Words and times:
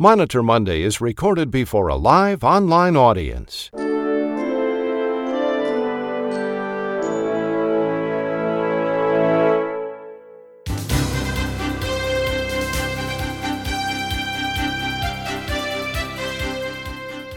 Monitor 0.00 0.44
Monday 0.44 0.82
is 0.82 1.00
recorded 1.00 1.50
before 1.50 1.88
a 1.88 1.96
live 1.96 2.44
online 2.44 2.94
audience. 2.94 3.68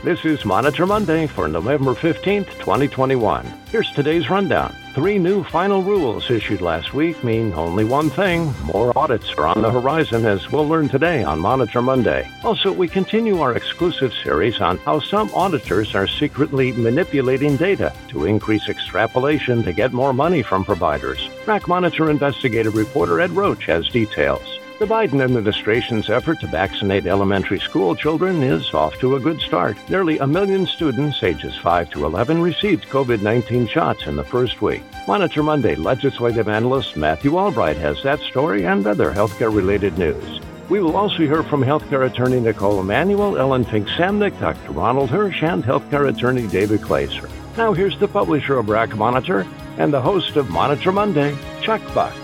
This 0.03 0.23
is 0.23 0.45
Monitor 0.45 0.85
Monday 0.85 1.25
for 1.25 1.47
November 1.47 1.95
15th, 1.95 2.51
2021. 2.59 3.43
Here's 3.71 3.91
today's 3.93 4.29
rundown. 4.29 4.75
Three 4.93 5.19
new 5.19 5.45
final 5.45 5.81
rules 5.81 6.29
issued 6.29 6.59
last 6.59 6.93
week 6.93 7.23
mean 7.23 7.53
only 7.53 7.85
one 7.85 8.09
thing 8.09 8.53
more 8.65 8.91
audits 8.97 9.31
are 9.35 9.47
on 9.47 9.61
the 9.61 9.71
horizon, 9.71 10.25
as 10.25 10.51
we'll 10.51 10.67
learn 10.67 10.89
today 10.89 11.23
on 11.23 11.39
Monitor 11.39 11.81
Monday. 11.81 12.29
Also, 12.43 12.73
we 12.73 12.89
continue 12.89 13.39
our 13.39 13.55
exclusive 13.55 14.13
series 14.13 14.59
on 14.59 14.77
how 14.79 14.99
some 14.99 15.33
auditors 15.33 15.95
are 15.95 16.07
secretly 16.07 16.73
manipulating 16.73 17.55
data 17.55 17.93
to 18.09 18.25
increase 18.25 18.67
extrapolation 18.67 19.63
to 19.63 19.71
get 19.71 19.93
more 19.93 20.11
money 20.11 20.41
from 20.43 20.65
providers. 20.65 21.29
RAC 21.47 21.69
Monitor 21.69 22.09
investigative 22.09 22.75
reporter 22.75 23.21
Ed 23.21 23.31
Roche 23.31 23.67
has 23.67 23.87
details. 23.87 24.50
The 24.81 24.87
Biden 24.87 25.23
administration's 25.23 26.09
effort 26.09 26.39
to 26.39 26.47
vaccinate 26.47 27.05
elementary 27.05 27.59
school 27.59 27.95
children 27.95 28.41
is 28.41 28.73
off 28.73 28.97
to 28.97 29.15
a 29.15 29.19
good 29.19 29.39
start. 29.39 29.77
Nearly 29.91 30.17
a 30.17 30.25
million 30.25 30.65
students 30.65 31.21
ages 31.21 31.55
5 31.57 31.91
to 31.91 32.03
11 32.03 32.41
received 32.41 32.89
COVID 32.89 33.21
19 33.21 33.67
shots 33.67 34.07
in 34.07 34.15
the 34.15 34.23
first 34.23 34.59
week. 34.59 34.81
Monitor 35.07 35.43
Monday 35.43 35.75
legislative 35.75 36.49
analyst 36.49 36.97
Matthew 36.97 37.37
Albright 37.37 37.77
has 37.77 38.01
that 38.01 38.21
story 38.21 38.65
and 38.65 38.87
other 38.87 39.13
healthcare 39.13 39.55
related 39.55 39.99
news. 39.99 40.39
We 40.67 40.79
will 40.79 40.97
also 40.97 41.17
hear 41.17 41.43
from 41.43 41.61
healthcare 41.61 42.09
attorney 42.09 42.39
Knicole 42.39 42.79
Emanuel, 42.79 43.37
Ellen 43.37 43.65
Fink 43.65 43.87
Samnick, 43.87 44.39
Dr. 44.39 44.71
Ronald 44.71 45.11
Hirsch, 45.11 45.43
and 45.43 45.63
healthcare 45.63 46.09
attorney 46.09 46.47
David 46.47 46.81
Glazer. 46.81 47.29
Now 47.55 47.73
here's 47.73 47.99
the 47.99 48.07
publisher 48.07 48.57
of 48.57 48.67
RAC 48.67 48.95
Monitor 48.95 49.45
and 49.77 49.93
the 49.93 50.01
host 50.01 50.37
of 50.37 50.49
Monitor 50.49 50.91
Monday, 50.91 51.37
Chuck 51.61 51.83
Buck. 51.93 52.15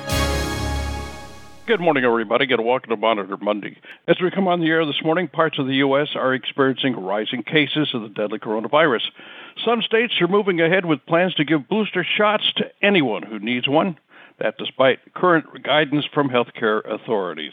Good 1.67 1.81
morning, 1.81 2.05
everybody. 2.05 2.45
Get 2.45 2.59
a 2.59 2.63
welcome 2.63 2.91
to 2.91 2.95
Monitor 2.95 3.35
Monday. 3.35 3.75
As 4.07 4.15
we 4.21 4.31
come 4.31 4.47
on 4.47 4.61
the 4.61 4.67
air 4.67 4.85
this 4.85 5.03
morning, 5.03 5.27
parts 5.27 5.59
of 5.59 5.67
the 5.67 5.75
U.S. 5.75 6.07
are 6.15 6.33
experiencing 6.33 6.95
rising 6.95 7.43
cases 7.43 7.89
of 7.93 8.03
the 8.03 8.07
deadly 8.07 8.39
coronavirus. 8.39 9.01
Some 9.65 9.81
states 9.81 10.13
are 10.21 10.29
moving 10.29 10.61
ahead 10.61 10.85
with 10.85 11.05
plans 11.05 11.33
to 11.33 11.43
give 11.43 11.67
booster 11.67 12.05
shots 12.17 12.45
to 12.55 12.71
anyone 12.81 13.23
who 13.23 13.39
needs 13.39 13.67
one. 13.67 13.97
That 14.39 14.57
despite 14.57 15.13
current 15.13 15.61
guidance 15.61 16.05
from 16.13 16.29
healthcare 16.29 16.89
authorities. 16.89 17.51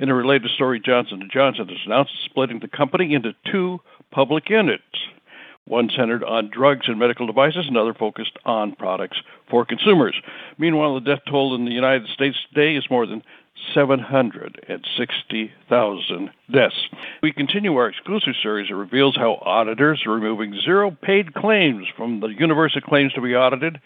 In 0.00 0.08
a 0.08 0.14
related 0.14 0.50
story, 0.50 0.80
Johnson 0.84 1.30
& 1.30 1.32
Johnson 1.32 1.68
has 1.68 1.78
announced 1.86 2.14
splitting 2.24 2.58
the 2.58 2.66
company 2.66 3.14
into 3.14 3.32
two 3.48 3.78
public 4.10 4.50
units 4.50 4.82
one 5.64 5.88
centered 5.96 6.24
on 6.24 6.50
drugs 6.50 6.88
and 6.88 6.98
medical 6.98 7.26
devices, 7.26 7.66
another 7.68 7.94
focused 7.94 8.36
on 8.44 8.74
products 8.74 9.18
for 9.48 9.64
consumers. 9.64 10.14
Meanwhile, 10.58 10.94
the 10.94 11.00
death 11.00 11.22
toll 11.28 11.54
in 11.54 11.64
the 11.64 11.70
United 11.70 12.08
States 12.08 12.36
today 12.52 12.76
is 12.76 12.90
more 12.90 13.06
than 13.06 13.22
760,000 13.74 16.30
deaths. 16.52 16.88
We 17.22 17.32
continue 17.32 17.74
our 17.76 17.88
exclusive 17.88 18.34
series 18.42 18.68
that 18.68 18.76
reveals 18.76 19.16
how 19.16 19.38
auditors 19.42 20.02
are 20.06 20.12
removing 20.12 20.60
zero 20.64 20.90
paid 20.90 21.34
claims 21.34 21.86
from 21.96 22.20
the 22.20 22.28
universe 22.28 22.76
of 22.76 22.82
claims 22.82 23.12
to 23.14 23.20
be 23.20 23.34
audited. 23.34 23.80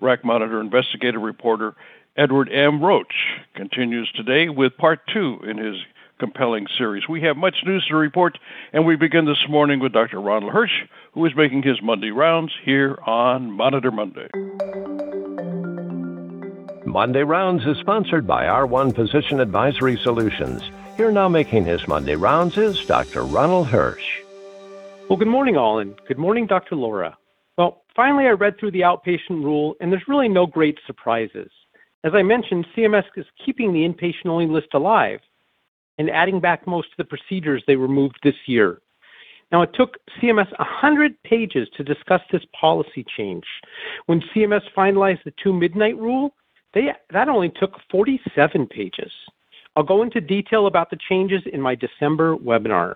RAC 0.00 0.24
Monitor 0.24 0.60
investigative 0.60 1.22
reporter 1.22 1.74
Edward 2.16 2.50
M. 2.52 2.82
Roche 2.82 3.06
continues 3.54 4.10
today 4.12 4.48
with 4.48 4.76
part 4.76 5.00
two 5.12 5.38
in 5.48 5.58
his 5.58 5.76
compelling 6.18 6.66
series. 6.78 7.08
We 7.08 7.22
have 7.22 7.36
much 7.36 7.56
news 7.64 7.84
to 7.88 7.96
report, 7.96 8.38
and 8.72 8.86
we 8.86 8.96
begin 8.96 9.24
this 9.24 9.44
morning 9.48 9.80
with 9.80 9.92
Dr. 9.92 10.20
Ronald 10.20 10.52
Hirsch, 10.52 10.82
who 11.14 11.24
is 11.26 11.32
making 11.34 11.62
his 11.62 11.80
Monday 11.82 12.10
rounds 12.10 12.52
here 12.64 12.98
on 13.06 13.50
Monitor 13.50 13.90
Monday. 13.90 14.28
Monday 16.92 17.22
Rounds 17.22 17.64
is 17.64 17.78
sponsored 17.78 18.26
by 18.26 18.44
R1 18.44 18.94
Physician 18.94 19.40
Advisory 19.40 19.96
Solutions. 19.96 20.62
Here 20.98 21.10
now 21.10 21.26
making 21.26 21.64
his 21.64 21.88
Monday 21.88 22.16
rounds 22.16 22.58
is 22.58 22.84
Dr. 22.84 23.24
Ronald 23.24 23.68
Hirsch. 23.68 24.20
Well, 25.08 25.16
good 25.16 25.26
morning, 25.26 25.56
all, 25.56 25.78
and 25.78 25.98
good 26.06 26.18
morning, 26.18 26.46
Dr. 26.46 26.76
Laura. 26.76 27.16
Well, 27.56 27.82
finally, 27.96 28.26
I 28.26 28.32
read 28.32 28.58
through 28.58 28.72
the 28.72 28.82
outpatient 28.82 29.42
rule, 29.42 29.74
and 29.80 29.90
there's 29.90 30.06
really 30.06 30.28
no 30.28 30.44
great 30.44 30.78
surprises. 30.86 31.50
As 32.04 32.12
I 32.14 32.20
mentioned, 32.20 32.66
CMS 32.76 33.04
is 33.16 33.24
keeping 33.42 33.72
the 33.72 33.88
inpatient 33.88 34.26
only 34.26 34.46
list 34.46 34.74
alive 34.74 35.20
and 35.96 36.10
adding 36.10 36.40
back 36.40 36.66
most 36.66 36.88
of 36.88 36.98
the 36.98 37.04
procedures 37.16 37.64
they 37.66 37.76
removed 37.76 38.18
this 38.22 38.36
year. 38.44 38.82
Now, 39.50 39.62
it 39.62 39.70
took 39.72 39.96
CMS 40.20 40.50
100 40.58 41.22
pages 41.22 41.68
to 41.78 41.84
discuss 41.84 42.20
this 42.30 42.44
policy 42.60 43.02
change. 43.16 43.44
When 44.04 44.20
CMS 44.36 44.62
finalized 44.76 45.24
the 45.24 45.32
two 45.42 45.54
midnight 45.54 45.96
rule, 45.96 46.34
they, 46.74 46.88
that 47.10 47.28
only 47.28 47.50
took 47.50 47.72
47 47.90 48.66
pages. 48.66 49.12
I'll 49.76 49.82
go 49.82 50.02
into 50.02 50.20
detail 50.20 50.66
about 50.66 50.90
the 50.90 50.98
changes 51.08 51.42
in 51.52 51.60
my 51.60 51.74
December 51.74 52.36
webinar. 52.36 52.94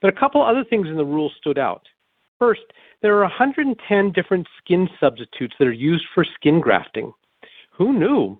But 0.00 0.14
a 0.14 0.18
couple 0.18 0.42
other 0.42 0.64
things 0.64 0.88
in 0.88 0.96
the 0.96 1.04
rule 1.04 1.30
stood 1.38 1.58
out. 1.58 1.82
First, 2.38 2.62
there 3.02 3.16
are 3.16 3.22
110 3.22 4.12
different 4.12 4.46
skin 4.58 4.88
substitutes 5.00 5.54
that 5.58 5.68
are 5.68 5.72
used 5.72 6.04
for 6.14 6.24
skin 6.24 6.60
grafting. 6.60 7.12
Who 7.72 7.92
knew? 7.92 8.38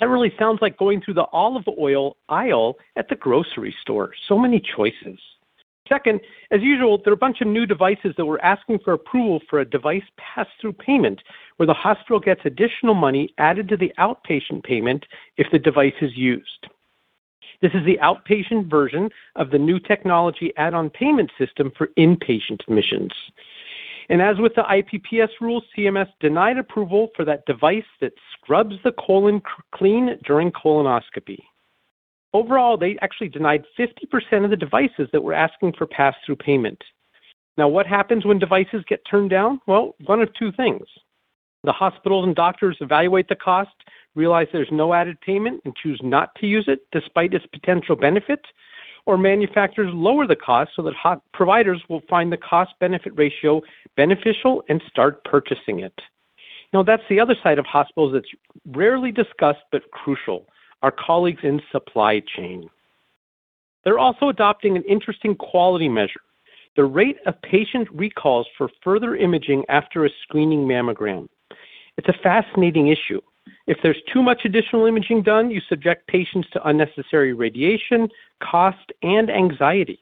That 0.00 0.08
really 0.08 0.32
sounds 0.38 0.58
like 0.60 0.76
going 0.76 1.00
through 1.00 1.14
the 1.14 1.26
olive 1.32 1.64
oil 1.78 2.16
aisle 2.28 2.76
at 2.96 3.08
the 3.08 3.16
grocery 3.16 3.74
store. 3.80 4.12
So 4.28 4.38
many 4.38 4.60
choices. 4.76 5.18
Second, 5.88 6.20
as 6.50 6.62
usual, 6.62 6.98
there 6.98 7.12
are 7.12 7.14
a 7.14 7.18
bunch 7.18 7.40
of 7.40 7.46
new 7.46 7.66
devices 7.66 8.14
that 8.16 8.24
were 8.24 8.44
asking 8.44 8.80
for 8.80 8.92
approval 8.92 9.40
for 9.48 9.60
a 9.60 9.64
device 9.64 10.02
pass 10.16 10.46
through 10.60 10.72
payment 10.72 11.22
where 11.56 11.66
the 11.66 11.74
hospital 11.74 12.18
gets 12.18 12.40
additional 12.44 12.94
money 12.94 13.32
added 13.38 13.68
to 13.68 13.76
the 13.76 13.92
outpatient 13.98 14.64
payment 14.64 15.06
if 15.36 15.46
the 15.52 15.58
device 15.58 15.94
is 16.00 16.16
used. 16.16 16.66
This 17.62 17.72
is 17.72 17.84
the 17.86 17.98
outpatient 18.02 18.68
version 18.68 19.10
of 19.36 19.50
the 19.50 19.58
new 19.58 19.78
technology 19.78 20.52
add 20.56 20.74
on 20.74 20.90
payment 20.90 21.30
system 21.38 21.72
for 21.76 21.88
inpatient 21.98 22.60
admissions. 22.68 23.12
And 24.08 24.22
as 24.22 24.38
with 24.38 24.54
the 24.54 24.62
IPPS 24.62 25.30
rule, 25.40 25.62
CMS 25.76 26.08
denied 26.20 26.58
approval 26.58 27.10
for 27.16 27.24
that 27.24 27.46
device 27.46 27.84
that 28.00 28.12
scrubs 28.32 28.76
the 28.84 28.92
colon 28.92 29.42
clean 29.74 30.18
during 30.24 30.52
colonoscopy. 30.52 31.38
Overall, 32.32 32.76
they 32.76 32.98
actually 33.00 33.28
denied 33.28 33.64
50% 33.78 34.44
of 34.44 34.50
the 34.50 34.56
devices 34.56 35.08
that 35.12 35.22
were 35.22 35.32
asking 35.34 35.72
for 35.72 35.86
pass 35.86 36.14
through 36.24 36.36
payment. 36.36 36.82
Now, 37.56 37.68
what 37.68 37.86
happens 37.86 38.24
when 38.26 38.38
devices 38.38 38.84
get 38.88 39.00
turned 39.10 39.30
down? 39.30 39.60
Well, 39.66 39.94
one 40.04 40.20
of 40.20 40.32
two 40.34 40.52
things. 40.52 40.86
The 41.64 41.72
hospitals 41.72 42.26
and 42.26 42.36
doctors 42.36 42.76
evaluate 42.80 43.28
the 43.28 43.36
cost, 43.36 43.70
realize 44.14 44.46
there's 44.52 44.68
no 44.70 44.92
added 44.92 45.20
payment, 45.20 45.62
and 45.64 45.74
choose 45.74 46.00
not 46.02 46.34
to 46.36 46.46
use 46.46 46.66
it 46.68 46.80
despite 46.92 47.34
its 47.34 47.46
potential 47.46 47.96
benefit, 47.96 48.40
or 49.06 49.16
manufacturers 49.16 49.92
lower 49.94 50.26
the 50.26 50.36
cost 50.36 50.72
so 50.76 50.82
that 50.82 51.20
providers 51.32 51.82
will 51.88 52.02
find 52.10 52.30
the 52.30 52.36
cost 52.36 52.72
benefit 52.80 53.12
ratio 53.16 53.62
beneficial 53.96 54.62
and 54.68 54.82
start 54.88 55.24
purchasing 55.24 55.80
it. 55.80 55.98
Now, 56.72 56.82
that's 56.82 57.02
the 57.08 57.20
other 57.20 57.36
side 57.42 57.58
of 57.58 57.64
hospitals 57.64 58.12
that's 58.12 58.28
rarely 58.66 59.12
discussed 59.12 59.62
but 59.72 59.90
crucial 59.92 60.46
our 60.86 60.92
colleagues 60.92 61.40
in 61.42 61.60
supply 61.72 62.22
chain. 62.36 62.70
They're 63.82 63.98
also 63.98 64.28
adopting 64.28 64.76
an 64.76 64.84
interesting 64.84 65.34
quality 65.34 65.88
measure 65.88 66.20
the 66.76 66.84
rate 66.84 67.16
of 67.26 67.40
patient 67.40 67.88
recalls 67.90 68.46
for 68.56 68.68
further 68.84 69.16
imaging 69.16 69.64
after 69.68 70.04
a 70.04 70.10
screening 70.22 70.60
mammogram. 70.60 71.26
It's 71.96 72.08
a 72.08 72.22
fascinating 72.22 72.88
issue. 72.88 73.20
If 73.66 73.78
there's 73.82 74.00
too 74.12 74.22
much 74.22 74.42
additional 74.44 74.84
imaging 74.84 75.22
done, 75.22 75.50
you 75.50 75.60
subject 75.68 76.06
patients 76.06 76.48
to 76.52 76.68
unnecessary 76.68 77.32
radiation, 77.32 78.08
cost, 78.42 78.92
and 79.02 79.30
anxiety. 79.30 79.98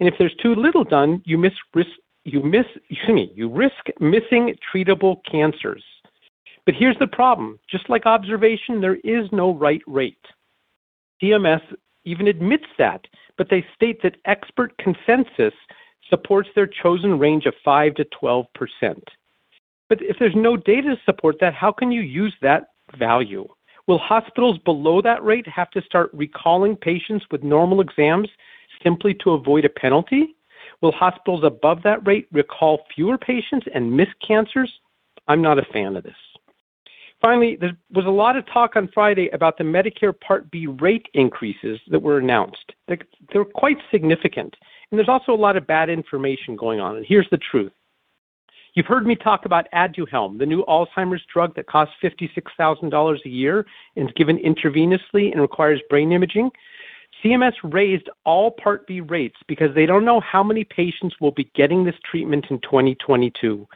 And 0.00 0.08
if 0.08 0.14
there's 0.18 0.34
too 0.42 0.54
little 0.54 0.84
done, 0.84 1.22
you 1.26 1.38
miss 1.38 1.52
risk 1.74 1.90
you 2.24 2.42
miss 2.42 2.66
excuse 2.90 3.14
me, 3.14 3.30
you 3.36 3.48
risk 3.48 3.86
missing 4.00 4.56
treatable 4.74 5.18
cancers. 5.30 5.84
But 6.66 6.74
here's 6.74 6.98
the 6.98 7.06
problem 7.06 7.58
just 7.70 7.88
like 7.88 8.06
observation, 8.06 8.80
there 8.80 8.96
is 8.96 9.30
no 9.32 9.54
right 9.54 9.82
rate. 9.86 10.18
CMS 11.22 11.62
even 12.04 12.28
admits 12.28 12.66
that, 12.78 13.06
but 13.38 13.48
they 13.48 13.64
state 13.74 14.02
that 14.02 14.16
expert 14.26 14.76
consensus 14.78 15.54
supports 16.10 16.48
their 16.54 16.66
chosen 16.66 17.18
range 17.18 17.46
of 17.46 17.54
5 17.64 17.94
to 17.94 18.04
12 18.04 18.46
percent. 18.54 19.04
But 19.88 20.02
if 20.02 20.16
there's 20.18 20.34
no 20.34 20.56
data 20.56 20.96
to 20.96 21.00
support 21.04 21.36
that, 21.40 21.54
how 21.54 21.72
can 21.72 21.92
you 21.92 22.00
use 22.02 22.34
that 22.42 22.68
value? 22.98 23.46
Will 23.86 23.98
hospitals 23.98 24.58
below 24.64 25.00
that 25.02 25.24
rate 25.24 25.46
have 25.46 25.70
to 25.70 25.82
start 25.82 26.10
recalling 26.12 26.74
patients 26.74 27.24
with 27.30 27.44
normal 27.44 27.80
exams 27.80 28.28
simply 28.82 29.14
to 29.22 29.32
avoid 29.32 29.64
a 29.64 29.68
penalty? 29.68 30.34
Will 30.82 30.92
hospitals 30.92 31.44
above 31.44 31.82
that 31.84 32.04
rate 32.06 32.26
recall 32.32 32.80
fewer 32.94 33.16
patients 33.16 33.66
and 33.72 33.96
miss 33.96 34.08
cancers? 34.26 34.72
I'm 35.28 35.40
not 35.40 35.58
a 35.58 35.64
fan 35.72 35.96
of 35.96 36.02
this. 36.02 36.16
Finally, 37.20 37.56
there 37.56 37.76
was 37.92 38.04
a 38.04 38.10
lot 38.10 38.36
of 38.36 38.44
talk 38.52 38.76
on 38.76 38.88
Friday 38.92 39.28
about 39.32 39.56
the 39.56 39.64
Medicare 39.64 40.18
Part 40.20 40.50
B 40.50 40.66
rate 40.66 41.06
increases 41.14 41.80
that 41.88 42.00
were 42.00 42.18
announced. 42.18 42.72
They're, 42.88 42.98
they're 43.32 43.44
quite 43.44 43.78
significant. 43.90 44.54
And 44.90 44.98
there's 44.98 45.08
also 45.08 45.32
a 45.32 45.34
lot 45.34 45.56
of 45.56 45.66
bad 45.66 45.88
information 45.88 46.56
going 46.56 46.78
on. 46.78 46.96
And 46.96 47.06
here's 47.06 47.28
the 47.30 47.38
truth. 47.38 47.72
You've 48.74 48.86
heard 48.86 49.06
me 49.06 49.16
talk 49.16 49.46
about 49.46 49.66
Aduhelm, 49.74 50.38
the 50.38 50.44
new 50.44 50.62
Alzheimer's 50.66 51.24
drug 51.32 51.56
that 51.56 51.66
costs 51.66 51.94
$56,000 52.02 53.24
a 53.24 53.28
year 53.28 53.64
and 53.96 54.06
is 54.06 54.14
given 54.14 54.38
intravenously 54.38 55.32
and 55.32 55.40
requires 55.40 55.80
brain 55.88 56.12
imaging. 56.12 56.50
CMS 57.24 57.54
raised 57.62 58.10
all 58.24 58.50
Part 58.50 58.86
B 58.86 59.00
rates 59.00 59.38
because 59.48 59.74
they 59.74 59.86
don't 59.86 60.04
know 60.04 60.20
how 60.20 60.42
many 60.42 60.62
patients 60.62 61.16
will 61.22 61.30
be 61.30 61.50
getting 61.54 61.84
this 61.84 61.94
treatment 62.04 62.46
in 62.50 62.60
2022. 62.60 63.66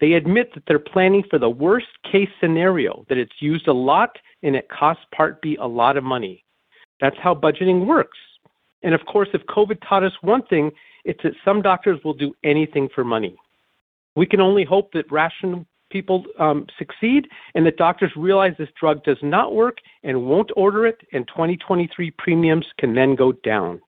They 0.00 0.12
admit 0.12 0.52
that 0.54 0.64
they're 0.66 0.78
planning 0.78 1.24
for 1.28 1.38
the 1.38 1.48
worst 1.48 1.86
case 2.10 2.28
scenario, 2.40 3.04
that 3.08 3.18
it's 3.18 3.40
used 3.40 3.66
a 3.66 3.72
lot 3.72 4.16
and 4.42 4.54
it 4.54 4.68
costs 4.68 5.04
Part 5.14 5.40
B 5.40 5.56
a 5.60 5.66
lot 5.66 5.96
of 5.96 6.04
money. 6.04 6.44
That's 7.00 7.16
how 7.18 7.34
budgeting 7.34 7.86
works. 7.86 8.18
And 8.82 8.94
of 8.94 9.04
course, 9.06 9.28
if 9.32 9.42
COVID 9.46 9.78
taught 9.86 10.04
us 10.04 10.12
one 10.20 10.42
thing, 10.42 10.70
it's 11.04 11.22
that 11.22 11.32
some 11.44 11.62
doctors 11.62 11.98
will 12.04 12.14
do 12.14 12.34
anything 12.44 12.88
for 12.94 13.04
money. 13.04 13.36
We 14.14 14.26
can 14.26 14.40
only 14.40 14.64
hope 14.64 14.92
that 14.92 15.10
rational 15.10 15.66
people 15.90 16.24
um, 16.38 16.66
succeed 16.78 17.28
and 17.54 17.64
that 17.66 17.76
doctors 17.76 18.12
realize 18.16 18.54
this 18.58 18.68
drug 18.78 19.04
does 19.04 19.18
not 19.22 19.54
work 19.54 19.78
and 20.02 20.24
won't 20.24 20.50
order 20.56 20.86
it, 20.86 21.00
and 21.12 21.26
2023 21.28 22.10
premiums 22.12 22.66
can 22.78 22.94
then 22.94 23.14
go 23.14 23.32
down. 23.32 23.80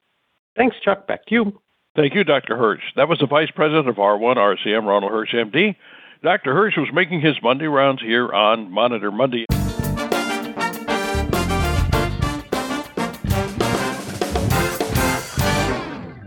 Thanks, 0.56 0.76
Chuck. 0.84 1.06
Back 1.06 1.26
to 1.26 1.34
you. 1.34 1.60
Thank 1.96 2.14
you, 2.14 2.24
Dr. 2.24 2.56
Hirsch. 2.56 2.82
That 2.96 3.08
was 3.08 3.18
the 3.18 3.26
Vice 3.26 3.50
President 3.50 3.88
of 3.88 3.96
R1 3.96 4.36
RCM, 4.36 4.86
Ronald 4.86 5.10
Hirsch, 5.10 5.34
MD. 5.34 5.76
Dr. 6.22 6.52
Hirsch 6.54 6.76
was 6.76 6.88
making 6.92 7.20
his 7.20 7.36
Monday 7.42 7.66
rounds 7.66 8.02
here 8.02 8.32
on 8.32 8.70
Monitor 8.70 9.10
Monday. 9.10 9.46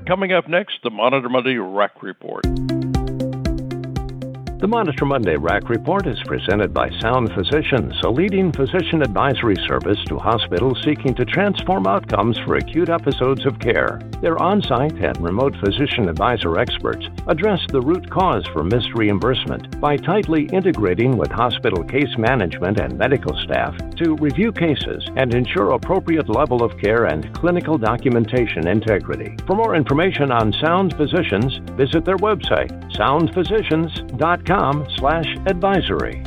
Coming 0.08 0.34
up 0.34 0.50
next, 0.50 0.80
the 0.84 0.90
Monitor 0.90 1.30
Monday 1.30 1.56
RAC 1.56 2.04
Report. 2.04 2.46
The 4.62 4.68
Monitor 4.68 5.06
Monday 5.06 5.38
RAC 5.38 5.70
report 5.70 6.06
is 6.06 6.22
presented 6.28 6.72
by 6.72 6.92
Sound 7.00 7.34
Physicians, 7.34 7.96
a 8.04 8.10
leading 8.12 8.52
physician 8.52 9.02
advisory 9.02 9.56
service 9.68 9.98
to 10.06 10.20
hospitals 10.20 10.80
seeking 10.86 11.16
to 11.16 11.26
transform 11.26 11.88
outcomes 11.88 12.38
for 12.46 12.58
acute 12.58 12.90
episodes 12.90 13.44
of 13.48 13.58
care. 13.58 14.00
Their 14.22 14.38
on 14.38 14.62
site 14.62 15.04
and 15.04 15.18
remote 15.18 15.56
physician 15.66 16.08
advisor 16.08 16.60
experts 16.60 17.08
address 17.26 17.60
the 17.70 17.82
root 17.82 18.08
cause 18.12 18.46
for 18.54 18.64
missed 18.64 18.94
reimbursement 18.94 19.82
by 19.82 19.98
tightly 19.98 20.46
integrating 20.54 21.18
with 21.18 21.32
hospital 21.32 21.84
case 21.84 22.16
management 22.20 22.80
and 22.80 22.96
medical 23.00 23.36
staff 23.40 23.76
to 23.96 24.16
review 24.18 24.52
cases 24.52 25.10
and 25.16 25.34
ensure 25.34 25.72
appropriate 25.72 26.30
level 26.30 26.62
of 26.62 26.78
care 26.78 27.06
and 27.06 27.34
clinical 27.34 27.80
documentation 27.80 28.68
integrity. 28.68 29.36
For 29.48 29.56
more 29.56 29.74
information 29.74 30.32
on 30.32 30.54
Sound 30.54 30.96
Physicians, 30.98 31.58
visit 31.76 32.06
their 32.06 32.18
website, 32.18 32.70
soundphysicians.com 32.94 34.51
slash 34.98 35.28
advisory. 35.46 36.22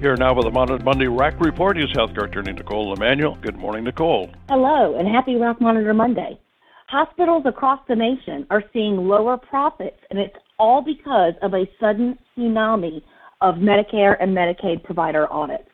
Here 0.00 0.16
now 0.16 0.34
with 0.34 0.44
the 0.44 0.50
Monitor 0.50 0.82
Monday 0.82 1.06
RAC 1.06 1.38
Report 1.40 1.78
is 1.78 1.88
healthcare 1.90 2.24
attorney 2.24 2.52
Knicole 2.52 2.92
Emanuel. 2.92 3.38
Good 3.42 3.56
morning, 3.56 3.84
Knicole. 3.84 4.28
Hello, 4.48 4.96
and 4.98 5.06
happy 5.06 5.36
RAC 5.36 5.60
Monitor 5.60 5.94
Monday. 5.94 6.36
Hospitals 6.88 7.44
across 7.46 7.78
the 7.86 7.94
nation 7.94 8.44
are 8.50 8.64
seeing 8.72 8.96
lower 8.96 9.36
profits, 9.36 9.98
and 10.10 10.18
it's 10.18 10.34
all 10.58 10.82
because 10.82 11.34
of 11.42 11.54
a 11.54 11.64
sudden 11.78 12.18
tsunami 12.36 13.02
of 13.40 13.54
Medicare 13.56 14.16
and 14.20 14.36
Medicaid 14.36 14.82
provider 14.82 15.32
audits. 15.32 15.68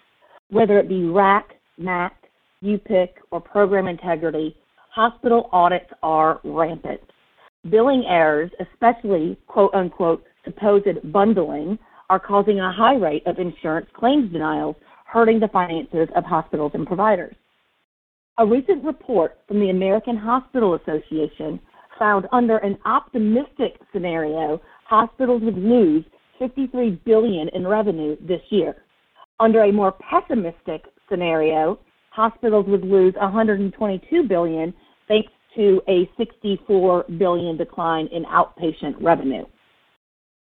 Whether 0.51 0.79
it 0.79 0.87
be 0.87 1.05
RAC, 1.05 1.55
MAC, 1.79 2.15
UPIC, 2.63 3.09
or 3.31 3.41
program 3.41 3.87
integrity, 3.87 4.55
hospital 4.91 5.49
audits 5.51 5.91
are 6.03 6.41
rampant. 6.45 7.01
Billing 7.71 8.05
errors, 8.07 8.51
especially 8.61 9.39
quote 9.47 9.75
unquote 9.75 10.23
supposed 10.47 11.13
bundling 11.13 11.79
are 12.09 12.21
causing 12.21 12.61
a 12.61 12.73
high 12.73 12.95
rate 12.95 13.27
of 13.27 13.39
insurance 13.39 13.89
claims 13.95 14.33
denials, 14.33 14.77
hurting 15.07 15.41
the 15.41 15.49
finances 15.49 16.09
of 16.17 16.25
hospitals 16.25 16.73
and 16.75 16.87
providers. 16.87 17.35
A 18.39 18.47
recent 18.47 18.85
report 18.85 19.39
from 19.49 19.61
the 19.61 19.71
American 19.71 20.17
Hospital 20.17 20.75
Association 20.75 21.61
found 21.99 22.27
under 22.33 22.59
an 22.59 22.79
optimistic 22.85 23.81
scenario, 23.93 24.61
hospitals 24.87 25.43
would 25.43 25.57
lose 25.57 26.05
53 26.39 27.01
billion 27.05 27.49
in 27.55 27.67
revenue 27.67 28.17
this 28.21 28.43
year. 28.51 28.77
Under 29.41 29.65
a 29.65 29.73
more 29.73 29.93
pessimistic 29.93 30.85
scenario, 31.09 31.79
hospitals 32.11 32.67
would 32.69 32.85
lose 32.85 33.15
122 33.15 34.23
billion 34.29 34.75
thanks 35.09 35.31
to 35.57 35.81
a 35.89 36.09
64 36.19 37.05
billion 37.19 37.57
decline 37.57 38.09
in 38.13 38.25
outpatient 38.25 38.95
revenue. 39.01 39.45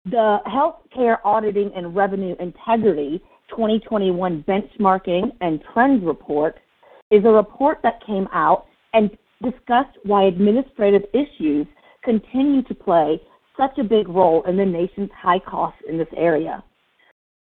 The 0.06 0.38
Healthcare 0.48 1.18
Auditing 1.25 1.72
and 1.75 1.94
Revenue 1.94 2.34
Integrity 2.40 3.22
2021 3.50 4.46
Benchmarking 4.48 5.31
and 5.42 5.62
Trends 5.74 6.06
Report 6.06 6.57
is 7.12 7.25
a 7.25 7.30
report 7.30 7.80
that 7.84 8.06
came 8.06 8.28
out 8.31 8.66
and 8.94 9.10
discussed 9.44 9.98
why 10.04 10.24
administrative 10.24 11.04
issues 11.13 11.68
continue 12.01 12.63
to 12.63 12.74
play 12.74 13.22
such 13.57 13.78
a 13.78 13.84
big 13.84 14.07
role 14.07 14.42
in 14.44 14.56
the 14.56 14.66
nation's 14.66 15.10
high 15.12 15.40
costs 15.40 15.81
in 15.90 15.98
this 15.98 16.07
area. 16.16 16.63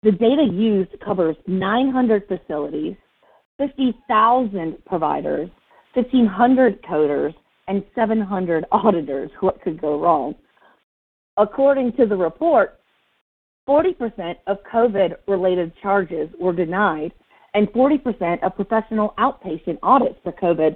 The 0.02 0.12
data 0.12 0.44
used 0.52 1.00
covers 1.06 1.36
900 1.46 2.28
facilities, 2.28 2.96
50,000 3.60 4.84
providers, 4.86 5.50
1,500 5.94 6.82
coders, 6.82 7.36
and 7.68 7.84
700 7.94 8.66
auditors. 8.72 9.30
What 9.42 9.62
could 9.62 9.80
go 9.80 10.00
wrong? 10.00 10.34
According 11.38 11.94
to 11.94 12.08
the 12.08 12.16
report, 12.16 12.80
40% 13.70 14.36
of 14.48 14.58
COVID 14.72 15.18
related 15.28 15.72
charges 15.82 16.30
were 16.40 16.54
denied, 16.54 17.12
and 17.54 17.68
40% 17.70 18.44
of 18.44 18.56
professional 18.56 19.14
outpatient 19.20 19.78
audits 19.84 20.18
for 20.24 20.32
COVID, 20.32 20.76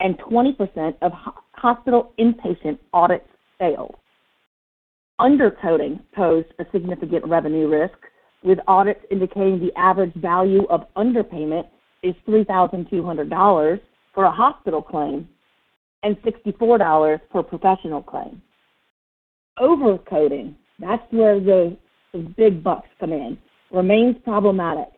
and 0.00 0.18
20% 0.18 0.94
of 1.02 1.12
hospital 1.54 2.12
inpatient 2.20 2.78
audits 2.92 3.26
failed. 3.58 3.96
Undercoding 5.18 5.98
posed 6.14 6.48
a 6.58 6.66
significant 6.72 7.26
revenue 7.26 7.68
risk, 7.68 7.96
with 8.44 8.58
audits 8.68 9.00
indicating 9.10 9.58
the 9.58 9.72
average 9.76 10.14
value 10.14 10.66
of 10.68 10.82
underpayment 10.94 11.66
is 12.02 12.14
$3,200 12.28 13.80
for 14.14 14.24
a 14.24 14.30
hospital 14.30 14.82
claim 14.82 15.26
and 16.02 16.16
$64 16.22 17.20
for 17.32 17.40
a 17.40 17.42
professional 17.42 18.02
claim 18.02 18.40
overcoding, 19.58 20.54
that's 20.78 21.02
where 21.10 21.40
the, 21.40 21.76
the 22.12 22.18
big 22.36 22.62
bucks 22.62 22.88
come 23.00 23.12
in, 23.12 23.38
remains 23.70 24.16
problematic. 24.24 24.88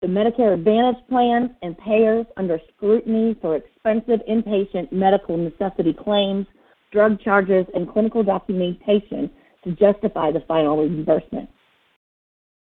The 0.00 0.08
Medicare 0.08 0.54
Advantage 0.54 1.02
plans 1.08 1.50
and 1.62 1.76
payers 1.78 2.26
under 2.36 2.60
scrutiny 2.76 3.36
for 3.40 3.56
expensive 3.56 4.20
inpatient 4.28 4.92
medical 4.92 5.36
necessity 5.36 5.94
claims, 5.94 6.46
drug 6.92 7.20
charges, 7.20 7.66
and 7.74 7.90
clinical 7.90 8.22
documentation 8.22 9.30
to 9.64 9.72
justify 9.72 10.30
the 10.30 10.44
final 10.46 10.76
reimbursement. 10.76 11.48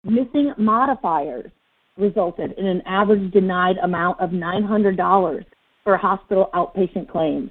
Missing 0.04 0.52
modifiers 0.58 1.50
resulted 1.96 2.52
in 2.58 2.66
an 2.66 2.82
average 2.84 3.32
denied 3.32 3.78
amount 3.78 4.20
of 4.20 4.30
$900 4.30 5.44
for 5.82 5.96
hospital 5.96 6.50
outpatient 6.54 7.08
claims, 7.08 7.50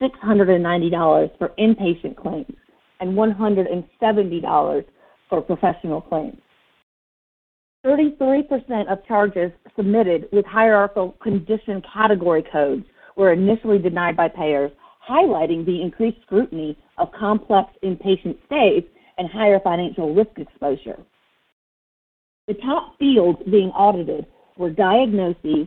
$690 0.00 1.38
for 1.38 1.48
inpatient 1.58 2.16
claims, 2.16 2.54
and 3.00 3.16
$170 3.16 4.84
for 5.28 5.40
professional 5.40 6.00
claims. 6.00 6.38
33% 7.84 8.92
of 8.92 9.04
charges 9.06 9.50
submitted 9.74 10.28
with 10.32 10.44
hierarchical 10.44 11.12
condition 11.22 11.82
category 11.92 12.44
codes 12.52 12.84
were 13.16 13.32
initially 13.32 13.78
denied 13.78 14.16
by 14.16 14.28
payers, 14.28 14.70
highlighting 15.08 15.64
the 15.64 15.80
increased 15.80 16.18
scrutiny 16.22 16.76
of 16.98 17.08
complex 17.18 17.70
inpatient 17.82 18.36
stays 18.46 18.84
and 19.16 19.28
higher 19.28 19.60
financial 19.60 20.14
risk 20.14 20.30
exposure. 20.36 20.98
The 22.48 22.54
top 22.54 22.98
fields 22.98 23.38
being 23.50 23.70
audited 23.70 24.26
were 24.58 24.70
diagnoses, 24.70 25.66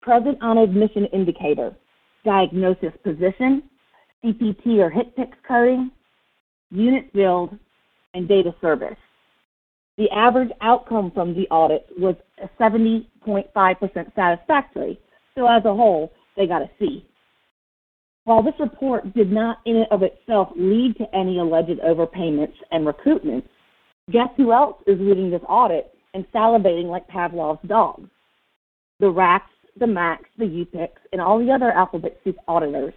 present 0.00 0.38
on 0.42 0.58
admission 0.58 1.06
indicator, 1.06 1.74
diagnosis 2.24 2.92
position, 3.02 3.64
CPT 4.24 4.78
or 4.78 4.90
HCPCS 4.90 5.32
coding, 5.46 5.90
unit 6.70 7.12
billed, 7.12 7.56
and 8.14 8.28
data 8.28 8.54
service. 8.60 8.96
The 9.96 10.10
average 10.10 10.50
outcome 10.60 11.10
from 11.12 11.34
the 11.34 11.46
audit 11.50 11.86
was 11.98 12.16
70.5% 12.58 14.14
satisfactory, 14.14 14.98
so 15.34 15.46
as 15.46 15.64
a 15.64 15.74
whole, 15.74 16.12
they 16.36 16.46
got 16.46 16.62
a 16.62 16.70
C. 16.78 17.06
While 18.24 18.42
this 18.42 18.54
report 18.58 19.14
did 19.14 19.30
not 19.30 19.58
in 19.66 19.76
and 19.76 19.86
of 19.90 20.02
itself 20.02 20.48
lead 20.56 20.96
to 20.96 21.14
any 21.14 21.38
alleged 21.38 21.80
overpayments 21.80 22.54
and 22.70 22.86
recoupments, 22.86 23.46
guess 24.10 24.28
who 24.36 24.52
else 24.52 24.76
is 24.86 24.98
leading 24.98 25.30
this 25.30 25.42
audit 25.48 25.94
and 26.14 26.24
salivating 26.32 26.86
like 26.86 27.06
Pavlov's 27.08 27.66
dogs. 27.68 28.08
The 29.00 29.06
RACs, 29.06 29.50
the 29.78 29.86
MACs, 29.86 30.26
the 30.38 30.44
UPICs, 30.44 31.00
and 31.12 31.20
all 31.20 31.38
the 31.38 31.52
other 31.52 31.70
alphabet 31.72 32.18
soup 32.24 32.36
auditors. 32.48 32.94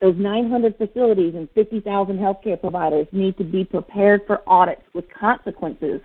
Those 0.00 0.14
900 0.16 0.76
facilities 0.76 1.34
and 1.34 1.48
50,000 1.54 2.18
healthcare 2.18 2.60
providers 2.60 3.08
need 3.10 3.36
to 3.38 3.44
be 3.44 3.64
prepared 3.64 4.22
for 4.26 4.42
audits 4.46 4.82
with 4.94 5.04
consequences. 5.12 6.00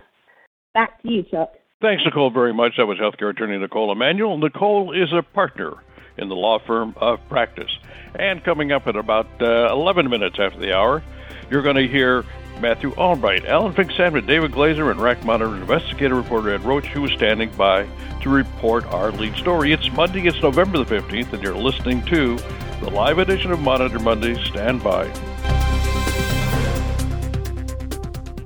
Back 0.72 1.00
to 1.02 1.10
you, 1.10 1.22
Chuck. 1.22 1.52
Thanks, 1.80 2.02
Knicole, 2.04 2.30
very 2.30 2.52
much. 2.52 2.72
That 2.76 2.86
was 2.86 2.98
healthcare 2.98 3.30
attorney 3.30 3.58
Knicole 3.58 3.92
Emanuel. 3.92 4.36
Knicole 4.38 4.92
is 4.92 5.12
a 5.12 5.22
partner 5.22 5.74
in 6.16 6.28
the 6.28 6.34
law 6.34 6.58
firm 6.66 6.94
of 6.96 7.20
Practus. 7.28 7.70
And 8.18 8.42
coming 8.42 8.72
up 8.72 8.86
at 8.86 8.96
about 8.96 9.28
uh, 9.40 9.70
11 9.70 10.10
minutes 10.10 10.38
after 10.40 10.58
the 10.58 10.74
hour, 10.74 11.02
you're 11.50 11.62
going 11.62 11.76
to 11.76 11.86
hear 11.86 12.24
Matthew 12.60 12.92
Albright, 12.92 13.44
Ellen 13.46 13.74
Fink-Samnick, 13.74 14.26
David 14.26 14.52
Glazer, 14.52 14.90
and 14.90 15.00
Rack 15.00 15.24
Monitor 15.24 15.54
investigative 15.54 16.16
reporter 16.16 16.54
Ed 16.54 16.62
Roche, 16.62 16.86
who 16.86 17.04
is 17.04 17.12
standing 17.12 17.50
by 17.50 17.86
to 18.22 18.30
report 18.30 18.86
our 18.86 19.12
lead 19.12 19.36
story. 19.36 19.72
It's 19.72 19.90
Monday, 19.92 20.26
it's 20.26 20.40
November 20.40 20.78
the 20.78 20.84
15th, 20.84 21.32
and 21.32 21.42
you're 21.42 21.56
listening 21.56 22.04
to 22.06 22.38
the 22.84 22.90
live 22.90 23.16
edition 23.18 23.50
of 23.50 23.58
Monitor 23.60 23.98
Monday. 23.98 24.34
Stand 24.44 24.82
by. 24.82 25.06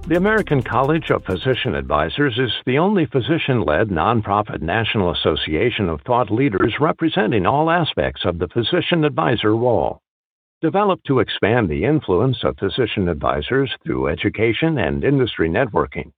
The 0.06 0.16
American 0.16 0.62
College 0.62 1.10
of 1.10 1.24
Physician 1.24 1.74
Advisors 1.74 2.38
is 2.38 2.52
the 2.64 2.78
only 2.78 3.04
physician 3.06 3.62
led 3.62 3.88
nonprofit 3.88 4.62
national 4.62 5.10
association 5.10 5.88
of 5.88 6.02
thought 6.02 6.30
leaders 6.30 6.76
representing 6.80 7.46
all 7.46 7.68
aspects 7.68 8.24
of 8.24 8.38
the 8.38 8.46
physician 8.46 9.04
advisor 9.04 9.56
role. 9.56 10.00
Developed 10.62 11.04
to 11.06 11.18
expand 11.18 11.68
the 11.68 11.84
influence 11.84 12.38
of 12.44 12.56
physician 12.58 13.08
advisors 13.08 13.70
through 13.84 14.06
education 14.06 14.78
and 14.78 15.02
industry 15.02 15.50
networking. 15.50 16.12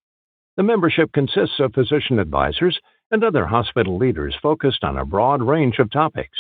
The 0.59 0.63
membership 0.63 1.11
consists 1.13 1.59
of 1.59 1.73
physician 1.73 2.19
advisors 2.19 2.79
and 3.11 3.25
other 3.25 3.47
hospital 3.47 3.97
leaders 3.97 4.37
focused 4.43 4.85
on 4.85 4.99
a 4.99 5.07
broad 5.07 5.43
range 5.43 5.79
of 5.79 5.91
topics, 5.91 6.37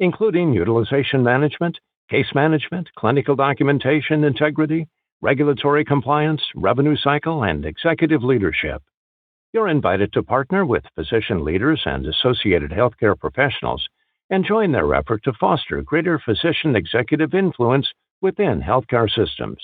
including 0.00 0.52
utilization 0.52 1.22
management, 1.22 1.78
case 2.10 2.34
management, 2.34 2.88
clinical 2.96 3.36
documentation 3.36 4.24
integrity, 4.24 4.86
regulatory 5.20 5.84
compliance, 5.84 6.42
revenue 6.54 6.96
cycle, 6.96 7.44
and 7.44 7.64
executive 7.64 8.22
leadership. 8.22 8.82
You're 9.52 9.68
invited 9.68 10.12
to 10.12 10.22
partner 10.22 10.66
with 10.66 10.84
physician 10.94 11.44
leaders 11.44 11.80
and 11.86 12.06
associated 12.06 12.72
healthcare 12.72 13.18
professionals 13.18 13.86
and 14.30 14.44
join 14.44 14.72
their 14.72 14.94
effort 14.94 15.22
to 15.24 15.32
foster 15.34 15.80
greater 15.82 16.18
physician 16.18 16.74
executive 16.74 17.34
influence 17.34 17.88
within 18.20 18.60
healthcare 18.60 19.08
systems. 19.08 19.60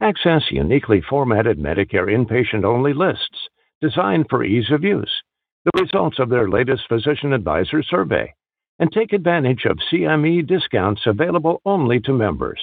Access 0.00 0.42
uniquely 0.50 1.00
formatted 1.00 1.58
Medicare 1.58 2.06
inpatient 2.06 2.64
only 2.64 2.92
lists 2.92 3.48
designed 3.80 4.26
for 4.30 4.44
ease 4.44 4.70
of 4.70 4.84
use, 4.84 5.22
the 5.64 5.80
results 5.80 6.18
of 6.20 6.28
their 6.28 6.48
latest 6.48 6.82
physician 6.88 7.32
advisor 7.32 7.82
survey, 7.82 8.32
and 8.78 8.92
take 8.92 9.12
advantage 9.12 9.64
of 9.64 9.78
CME 9.92 10.46
discounts 10.46 11.02
available 11.06 11.60
only 11.64 12.00
to 12.00 12.12
members. 12.12 12.60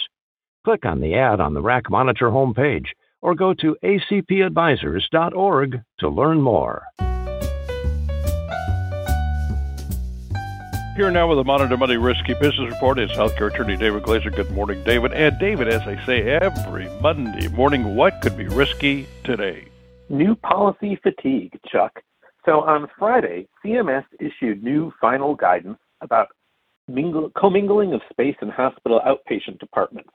Click 0.63 0.85
on 0.85 1.01
the 1.01 1.15
ad 1.15 1.39
on 1.39 1.53
the 1.53 1.61
RAC 1.61 1.89
Monitor 1.89 2.29
homepage 2.29 2.87
or 3.21 3.35
go 3.35 3.53
to 3.53 3.75
acpadvisors.org 3.83 5.81
to 5.99 6.09
learn 6.09 6.41
more. 6.41 6.83
Here 10.95 11.11
now 11.11 11.27
with 11.27 11.37
the 11.37 11.43
Monitor 11.43 11.75
Monday 11.75 11.97
Risky 11.97 12.35
Business 12.35 12.71
Report 12.71 12.97
is 12.99 13.11
healthcare 13.11 13.53
attorney 13.53 13.75
David 13.75 14.03
Glazer. 14.03 14.33
Good 14.33 14.49
morning, 14.51 14.81
David. 14.85 15.11
And 15.11 15.37
David, 15.39 15.67
as 15.67 15.81
I 15.81 16.03
say 16.05 16.21
every 16.21 16.87
Monday 17.01 17.49
morning, 17.49 17.97
what 17.97 18.21
could 18.21 18.37
be 18.37 18.47
risky 18.47 19.05
today? 19.25 19.67
New 20.07 20.35
policy 20.35 20.97
fatigue, 21.03 21.59
Chuck. 21.69 22.01
So 22.45 22.61
on 22.61 22.87
Friday, 22.97 23.47
CMS 23.63 24.05
issued 24.21 24.63
new 24.63 24.93
final 25.01 25.35
guidance 25.35 25.79
about 26.05 26.29
mingle, 26.87 27.31
commingling 27.37 27.93
of 27.93 28.01
space 28.09 28.35
in 28.41 28.49
hospital 28.49 29.01
outpatient 29.05 29.59
departments. 29.59 30.09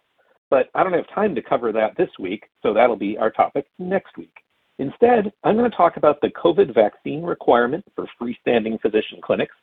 But 0.48 0.70
I 0.74 0.82
don't 0.82 0.94
have 0.94 1.08
time 1.14 1.34
to 1.34 1.42
cover 1.42 1.72
that 1.72 1.96
this 1.96 2.10
week, 2.18 2.44
so 2.62 2.72
that'll 2.72 2.96
be 2.96 3.18
our 3.18 3.30
topic 3.30 3.66
next 3.78 4.16
week. 4.16 4.34
Instead, 4.78 5.30
I'm 5.44 5.56
going 5.56 5.70
to 5.70 5.76
talk 5.76 5.96
about 5.98 6.20
the 6.20 6.30
COVID 6.30 6.74
vaccine 6.74 7.22
requirement 7.22 7.84
for 7.94 8.06
freestanding 8.20 8.80
physician 8.80 9.20
clinics 9.22 9.54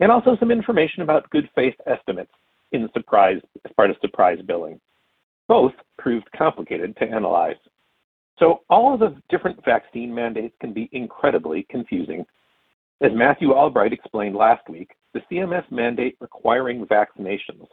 and 0.00 0.12
also 0.12 0.36
some 0.38 0.50
information 0.50 1.02
about 1.02 1.28
good 1.30 1.48
faith 1.54 1.74
estimates 1.86 2.32
in 2.72 2.88
surprise 2.92 3.40
as 3.64 3.72
part 3.74 3.90
of 3.90 3.96
surprise 4.00 4.38
billing. 4.46 4.80
Both 5.48 5.72
proved 5.98 6.28
complicated 6.36 6.96
to 6.98 7.04
analyze. 7.04 7.56
So 8.38 8.60
all 8.70 8.94
of 8.94 9.00
the 9.00 9.20
different 9.28 9.62
vaccine 9.64 10.14
mandates 10.14 10.54
can 10.60 10.72
be 10.72 10.88
incredibly 10.92 11.66
confusing. 11.68 12.24
As 13.02 13.10
Matthew 13.14 13.52
Albright 13.52 13.92
explained 13.92 14.36
last 14.36 14.68
week, 14.68 14.90
the 15.14 15.20
CMS 15.30 15.64
mandate 15.70 16.16
requiring 16.20 16.86
vaccinations 16.86 17.66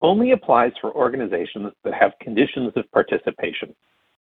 only 0.00 0.32
applies 0.32 0.72
for 0.80 0.92
organizations 0.94 1.72
that 1.84 1.94
have 1.94 2.12
conditions 2.20 2.72
of 2.76 2.90
participation. 2.90 3.74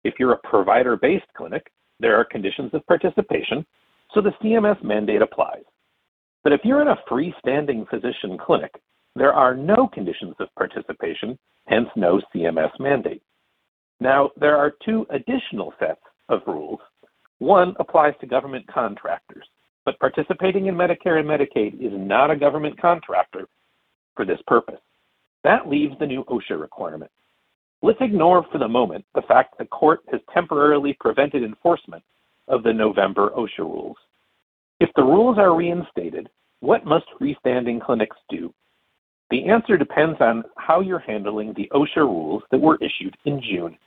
If 0.03 0.15
you're 0.17 0.33
a 0.33 0.47
provider 0.47 0.95
based 0.95 1.25
clinic, 1.35 1.67
there 1.99 2.15
are 2.15 2.25
conditions 2.25 2.73
of 2.73 2.85
participation, 2.87 3.65
so 4.13 4.21
the 4.21 4.31
CMS 4.41 4.81
mandate 4.83 5.21
applies. 5.21 5.63
But 6.43 6.53
if 6.53 6.61
you're 6.63 6.81
in 6.81 6.87
a 6.87 7.01
freestanding 7.09 7.89
physician 7.89 8.37
clinic, 8.37 8.73
there 9.15 9.33
are 9.33 9.55
no 9.55 9.87
conditions 9.87 10.35
of 10.39 10.53
participation, 10.55 11.37
hence 11.65 11.89
no 11.95 12.21
CMS 12.33 12.71
mandate. 12.79 13.23
Now, 13.99 14.29
there 14.39 14.55
are 14.55 14.73
two 14.85 15.05
additional 15.09 15.73
sets 15.79 16.01
of 16.29 16.41
rules. 16.45 16.79
One 17.39 17.75
applies 17.79 18.13
to 18.21 18.27
government 18.27 18.65
contractors, 18.67 19.47
but 19.87 19.97
participating 19.99 20.65
in 20.65 20.75
Medicare 20.75 21.17
and 21.17 21.29
Medicaid 21.29 21.75
is 21.75 21.93
not 21.93 22.29
a 22.29 22.35
government 22.35 22.77
contractor 22.79 23.47
for 24.17 24.25
this 24.25 24.39
purpose. 24.45 24.81
That 25.45 25.69
leaves 25.69 25.95
the 25.97 26.05
new 26.05 26.25
OSHA 26.25 26.59
requirement. 26.59 27.09
Let's 27.81 28.01
ignore 28.01 28.45
for 28.51 28.57
the 28.57 28.67
moment 28.67 29.05
the 29.15 29.21
fact 29.29 29.57
the 29.57 29.63
court 29.63 30.01
has 30.11 30.19
temporarily 30.33 30.97
prevented 30.99 31.41
enforcement 31.41 32.03
of 32.49 32.63
the 32.63 32.73
November 32.73 33.29
OSHA 33.29 33.59
rules. 33.59 33.95
If 34.81 34.89
the 34.97 35.03
rules 35.03 35.37
are 35.37 35.55
reinstated, 35.55 36.27
what 36.59 36.85
must 36.85 37.05
freestanding 37.17 37.81
clinics 37.81 38.17
do? 38.29 38.53
The 39.29 39.47
answer 39.47 39.77
depends 39.77 40.17
on 40.19 40.43
how 40.57 40.81
you're 40.81 40.99
handling 40.99 41.53
the 41.53 41.71
OSHA 41.73 42.03
rules 42.03 42.43
that 42.51 42.59
were 42.59 42.77
issued 42.81 43.15
in 43.23 43.41
June. 43.41 43.77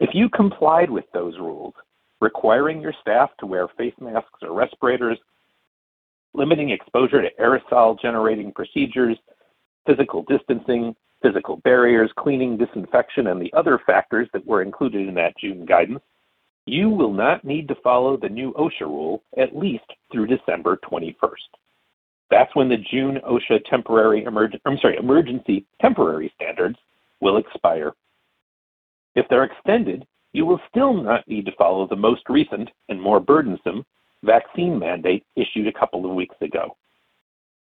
If 0.00 0.10
you 0.12 0.28
complied 0.28 0.90
with 0.90 1.04
those 1.14 1.38
rules, 1.38 1.74
requiring 2.20 2.80
your 2.80 2.94
staff 3.00 3.30
to 3.38 3.46
wear 3.46 3.68
face 3.76 3.94
masks 4.00 4.40
or 4.42 4.52
respirators, 4.52 5.18
limiting 6.34 6.70
exposure 6.70 7.22
to 7.22 7.30
aerosol 7.40 8.00
generating 8.00 8.52
procedures, 8.52 9.16
physical 9.86 10.24
distancing, 10.28 10.94
physical 11.22 11.56
barriers, 11.58 12.10
cleaning, 12.18 12.56
disinfection, 12.56 13.28
and 13.28 13.40
the 13.40 13.52
other 13.52 13.80
factors 13.86 14.28
that 14.32 14.46
were 14.46 14.62
included 14.62 15.08
in 15.08 15.14
that 15.14 15.36
June 15.38 15.64
guidance, 15.64 16.02
you 16.66 16.88
will 16.88 17.12
not 17.12 17.44
need 17.44 17.68
to 17.68 17.74
follow 17.82 18.16
the 18.16 18.28
new 18.28 18.52
OSHA 18.52 18.82
rule 18.82 19.22
at 19.36 19.56
least 19.56 19.84
through 20.12 20.26
December 20.26 20.78
21st. 20.90 21.14
That's 22.30 22.54
when 22.54 22.68
the 22.68 22.76
June 22.76 23.18
OSHA 23.28 23.64
temporary 23.68 24.22
emerg- 24.24 24.60
I'm 24.64 24.78
sorry, 24.78 24.96
emergency 24.96 25.66
temporary 25.80 26.32
standards 26.36 26.78
will 27.20 27.38
expire. 27.38 27.92
If 29.16 29.26
they're 29.28 29.44
extended, 29.44 30.06
you 30.32 30.46
will 30.46 30.60
still 30.68 30.94
not 30.94 31.26
need 31.28 31.46
to 31.46 31.52
follow 31.56 31.86
the 31.86 31.96
most 31.96 32.22
recent 32.28 32.68
and 32.88 33.00
more 33.00 33.20
burdensome 33.20 33.84
vaccine 34.22 34.78
mandate 34.78 35.24
issued 35.36 35.66
a 35.66 35.78
couple 35.78 36.04
of 36.04 36.14
weeks 36.14 36.36
ago. 36.40 36.76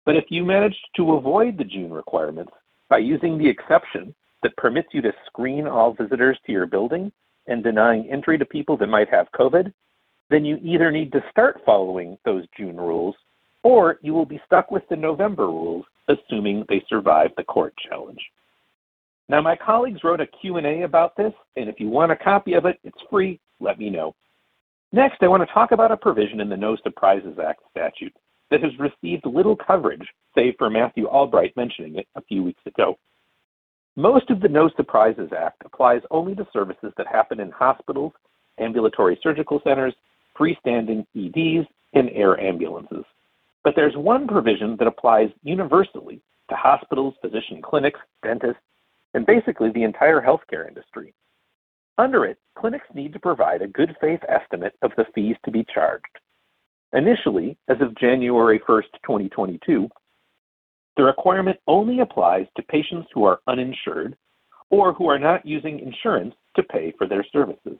But 0.06 0.16
if 0.16 0.26
you 0.30 0.44
managed 0.44 0.88
to 0.96 1.14
avoid 1.14 1.58
the 1.58 1.64
June 1.64 1.92
requirements 1.92 2.52
by 2.90 2.98
using 2.98 3.38
the 3.38 3.48
exception 3.48 4.14
that 4.44 4.58
permits 4.58 4.90
you 4.92 5.02
to 5.02 5.14
screen 5.28 5.68
all 5.68 5.94
visitors 5.94 6.38
to 6.46 6.52
your 6.52 6.66
building 6.66 7.12
and 7.48 7.64
denying 7.64 8.10
entry 8.12 8.38
to 8.38 8.46
people 8.46 8.78
that 8.78 8.88
might 8.88 9.10
have 9.10 9.32
COVID, 9.38 9.72
then 10.30 10.46
you 10.46 10.58
either 10.64 10.92
need 10.92 11.12
to 11.12 11.24
start 11.30 11.62
following 11.66 12.18
those 12.26 12.46
June 12.58 12.78
rules 12.78 13.16
or 13.64 14.00
you 14.02 14.14
will 14.14 14.26
be 14.26 14.42
stuck 14.46 14.72
with 14.72 14.84
the 14.90 14.96
November 14.96 15.48
rules 15.48 15.86
assuming 16.08 16.66
they 16.68 16.84
survive 16.90 17.30
the 17.38 17.44
court 17.44 17.74
challenge. 17.88 18.20
Now 19.32 19.40
my 19.40 19.56
colleagues 19.56 20.04
wrote 20.04 20.20
a 20.20 20.28
Q&A 20.28 20.82
about 20.82 21.16
this 21.16 21.32
and 21.56 21.70
if 21.70 21.80
you 21.80 21.88
want 21.88 22.12
a 22.12 22.18
copy 22.18 22.52
of 22.52 22.66
it, 22.66 22.78
it's 22.84 23.02
free, 23.10 23.40
let 23.62 23.80
me 23.80 23.90
know. 23.90 24.14
Next, 24.92 25.24
I 25.24 25.30
want 25.30 25.42
to 25.42 25.54
talk 25.54 25.72
about 25.72 25.90
a 25.90 25.96
provision 25.96 26.42
in 26.42 26.50
the 26.50 26.58
No 26.58 26.76
Surprises 26.84 27.38
Act 27.40 27.62
statute 27.72 28.14
that 28.50 28.62
has 28.62 28.74
received 28.78 29.26
little 29.26 29.56
coverage, 29.56 30.06
save 30.36 30.56
for 30.58 30.70
Matthew 30.70 31.06
Albright 31.06 31.56
mentioning 31.56 31.96
it 31.96 32.08
a 32.16 32.22
few 32.24 32.44
weeks 32.44 32.62
ago. 32.66 33.00
Most 33.96 34.30
of 34.30 34.42
the 34.42 34.50
No 34.50 34.70
Surprises 34.76 35.30
Act 35.32 35.64
applies 35.64 36.02
only 36.12 36.36
to 36.36 36.46
services 36.52 36.92
that 36.98 37.08
happen 37.08 37.40
in 37.40 37.52
hospitals, 37.52 38.12
ambulatory 38.60 39.18
surgical 39.24 39.62
centers, 39.64 39.94
freestanding 40.38 41.06
EDs, 41.16 41.66
and 41.94 42.10
air 42.10 42.38
ambulances. 42.38 43.06
But 43.64 43.76
there's 43.78 43.96
one 43.96 44.28
provision 44.28 44.76
that 44.76 44.90
applies 44.90 45.30
universally 45.42 46.20
to 46.50 46.56
hospitals, 46.58 47.14
physician 47.22 47.62
clinics, 47.62 48.00
dentists, 48.24 48.62
and 49.14 49.26
basically 49.26 49.72
the 49.72 49.84
entire 49.84 50.22
healthcare 50.22 50.68
industry. 50.68 51.14
Under 51.98 52.26
it, 52.26 52.38
clinics 52.58 52.88
need 52.94 53.14
to 53.14 53.20
provide 53.20 53.62
a 53.62 53.68
good 53.68 53.96
faith 54.00 54.22
estimate 54.28 54.74
of 54.82 54.92
the 54.98 55.06
fees 55.14 55.36
to 55.46 55.52
be 55.52 55.66
charged. 55.74 56.06
Initially, 56.94 57.58
as 57.70 57.78
of 57.82 57.98
January 57.98 58.60
1st, 58.68 58.92
2022, 59.04 59.88
the 60.98 61.04
requirement 61.04 61.58
only 61.68 62.00
applies 62.00 62.48
to 62.56 62.64
patients 62.64 63.08
who 63.14 63.24
are 63.24 63.40
uninsured 63.48 64.18
or 64.70 64.94
who 64.94 65.08
are 65.08 65.20
not 65.20 65.46
using 65.46 65.80
insurance 65.80 66.34
to 66.56 66.64
pay 66.64 66.94
for 66.98 67.08
their 67.08 67.26
services. 67.32 67.78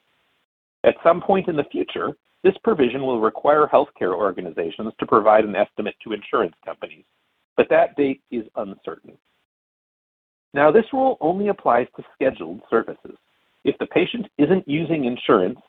At 0.84 0.96
some 1.04 1.22
point 1.22 1.48
in 1.48 1.56
the 1.56 1.66
future, 1.72 2.12
this 2.44 2.56
provision 2.64 3.02
will 3.02 3.22
require 3.22 3.68
healthcare 3.68 4.16
organizations 4.16 4.94
to 5.00 5.06
provide 5.06 5.46
an 5.46 5.56
estimate 5.56 5.96
to 6.04 6.14
insurance 6.14 6.56
companies, 6.66 7.06
but 7.56 7.70
that 7.70 7.96
date 7.96 8.22
is 8.32 8.46
uncertain. 8.56 9.18
Now, 10.54 10.72
this 10.72 10.86
rule 10.92 11.18
only 11.22 11.48
applies 11.48 11.88
to 11.96 12.04
scheduled 12.14 12.62
services. 12.70 13.18
If 13.64 13.78
the 13.78 13.86
patient 13.88 14.28
isn't 14.38 14.68
using 14.68 15.06
insurance 15.06 15.60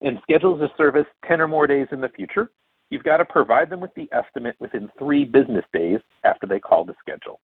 and 0.00 0.18
schedules 0.22 0.60
a 0.60 0.68
service 0.76 1.06
10 1.26 1.40
or 1.40 1.48
more 1.48 1.66
days 1.66 1.88
in 1.92 2.00
the 2.00 2.08
future, 2.08 2.50
you've 2.90 3.04
got 3.04 3.18
to 3.18 3.24
provide 3.24 3.70
them 3.70 3.80
with 3.80 3.94
the 3.94 4.08
estimate 4.12 4.56
within 4.60 4.88
three 4.98 5.24
business 5.24 5.64
days 5.72 6.00
after 6.24 6.46
they 6.46 6.60
call 6.60 6.86
to 6.86 6.94
schedule. 7.00 7.40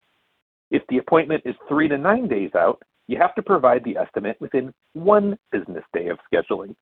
If 0.71 0.83
the 0.89 0.99
appointment 0.99 1.43
is 1.45 1.55
three 1.69 1.89
to 1.89 1.99
nine 1.99 2.29
days 2.29 2.51
out, 2.55 2.83
you 3.09 3.19
have 3.19 3.35
to 3.35 3.43
provide 3.43 3.83
the 3.85 3.97
estimate 3.97 4.41
within 4.41 4.73
one 4.93 5.37
business 5.51 5.83
day 5.93 6.09
of 6.09 6.19
scheduling. 6.33 6.77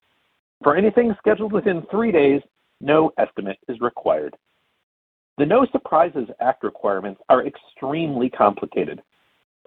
For 0.62 0.76
anything 0.76 1.14
scheduled 1.18 1.52
within 1.52 1.86
three 1.90 2.12
days, 2.12 2.42
no 2.80 3.12
estimate 3.18 3.58
is 3.68 3.80
required. 3.80 4.36
The 5.38 5.46
No 5.46 5.66
Surprises 5.72 6.28
Act 6.40 6.64
requirements 6.64 7.20
are 7.28 7.46
extremely 7.46 8.28
complicated. 8.28 9.00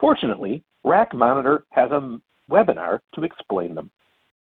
Fortunately, 0.02 0.64
RAC 0.84 1.14
Monitor 1.14 1.66
has 1.70 1.92
a 1.92 2.20
webinar 2.50 3.00
to 3.14 3.24
explain 3.24 3.76
them. 3.76 3.92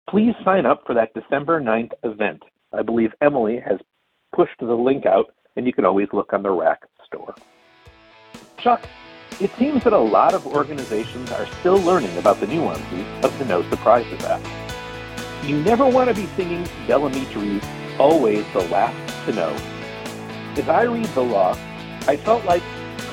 Please 0.10 0.34
sign 0.46 0.66
up 0.66 0.84
for 0.88 0.96
that 0.96 1.14
December 1.14 1.60
9th 1.60 1.92
event. 2.04 2.42
I 2.72 2.82
believe 2.82 3.12
Emily 3.22 3.60
has 3.60 3.78
pushed 4.34 4.58
the 4.60 4.74
link 4.74 5.06
out, 5.06 5.34
and 5.58 5.68
you 5.68 5.74
can 5.74 5.84
always 5.84 6.08
look 6.14 6.32
on 6.32 6.42
the 6.42 6.50
RAC 6.50 6.80
store. 7.06 7.36
Chuck, 8.58 8.88
it 9.42 9.52
seems 9.60 9.84
that 9.84 9.92
a 9.92 10.00
lot 10.00 10.34
of 10.34 10.48
organizations 10.48 11.30
are 11.32 11.46
still 11.60 11.78
learning 11.80 12.18
about 12.18 12.40
the 12.40 12.48
nuances 12.48 13.06
of 13.26 13.38
the 13.38 13.44
No 13.44 13.62
Surprises 13.70 14.24
Act. 14.24 14.48
You 15.46 15.62
never 15.64 15.86
want 15.86 16.10
to 16.10 16.16
be 16.16 16.28
singing 16.38 16.66
Del 16.88 17.02
Amitri's 17.02 17.66
Always 18.00 18.46
the 18.54 18.62
Last 18.70 19.26
to 19.26 19.34
Know. 19.34 19.50
As 20.56 20.70
I 20.70 20.84
read 20.84 21.06
the 21.08 21.24
law, 21.24 21.58
I 22.08 22.16
felt 22.16 22.46
like 22.46 22.64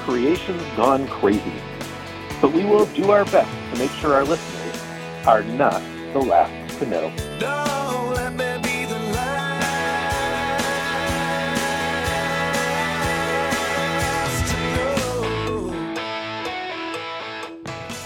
creation's 0.05 0.63
gone 0.77 1.09
crazy. 1.09 1.61
But 2.41 2.53
we 2.53 2.65
will 2.65 2.87
do 2.87 3.11
our 3.11 3.25
best 3.25 3.51
to 3.73 3.79
make 3.79 3.91
sure 3.93 4.15
our 4.15 4.25
listeners 4.25 4.83
are 5.27 5.43
not 5.43 5.83
the 6.13 6.21
last 6.21 6.79
to 6.79 6.87
know. 6.87 7.13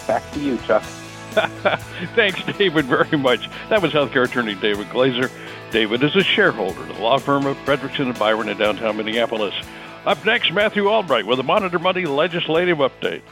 Back 0.07 0.31
to 0.33 0.41
you, 0.41 0.59
Chuck. 0.67 0.83
Thanks, 2.15 2.43
David, 2.59 2.85
very 2.87 3.17
much. 3.17 3.49
That 3.71 3.81
was 3.81 3.93
healthcare 3.93 4.25
attorney 4.25 4.55
David 4.55 4.89
Glazer. 4.89 5.31
David 5.71 6.03
is 6.03 6.15
a 6.17 6.23
shareholder 6.23 6.83
at 6.83 6.95
the 6.95 7.01
law 7.01 7.19
firm 7.19 7.47
of 7.47 7.57
Fredrikson 7.59 8.07
and 8.07 8.19
Byron 8.19 8.49
in 8.49 8.59
downtown 8.59 8.97
Minneapolis. 8.99 9.55
Up 10.05 10.23
next, 10.27 10.53
Matthew 10.53 10.89
Albright 10.89 11.25
with 11.25 11.39
a 11.39 11.43
Monitor 11.43 11.79
Monday 11.79 12.05
legislative 12.05 12.79
update. 12.79 13.23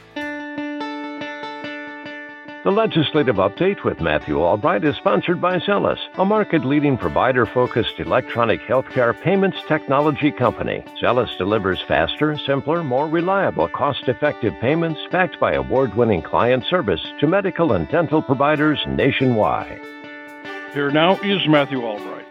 The 2.63 2.69
legislative 2.69 3.37
update 3.37 3.83
with 3.83 4.01
Matthew 4.01 4.39
Albright 4.39 4.83
is 4.83 4.95
sponsored 4.97 5.41
by 5.41 5.57
Zelis, 5.57 5.97
a 6.19 6.23
market 6.23 6.63
leading 6.63 6.95
provider 6.95 7.47
focused 7.47 7.99
electronic 7.99 8.61
healthcare 8.61 9.19
payments 9.19 9.57
technology 9.67 10.31
company. 10.31 10.83
Zelis 11.01 11.35
delivers 11.39 11.81
faster, 11.87 12.37
simpler, 12.45 12.83
more 12.83 13.07
reliable, 13.07 13.67
cost 13.67 14.07
effective 14.07 14.53
payments 14.61 14.99
backed 15.09 15.39
by 15.39 15.53
award 15.53 15.95
winning 15.95 16.21
client 16.21 16.63
service 16.69 17.01
to 17.19 17.25
medical 17.25 17.73
and 17.73 17.89
dental 17.89 18.21
providers 18.21 18.77
nationwide. 18.87 19.81
Here 20.75 20.91
now 20.91 21.19
is 21.21 21.47
Matthew 21.47 21.81
Albright. 21.81 22.27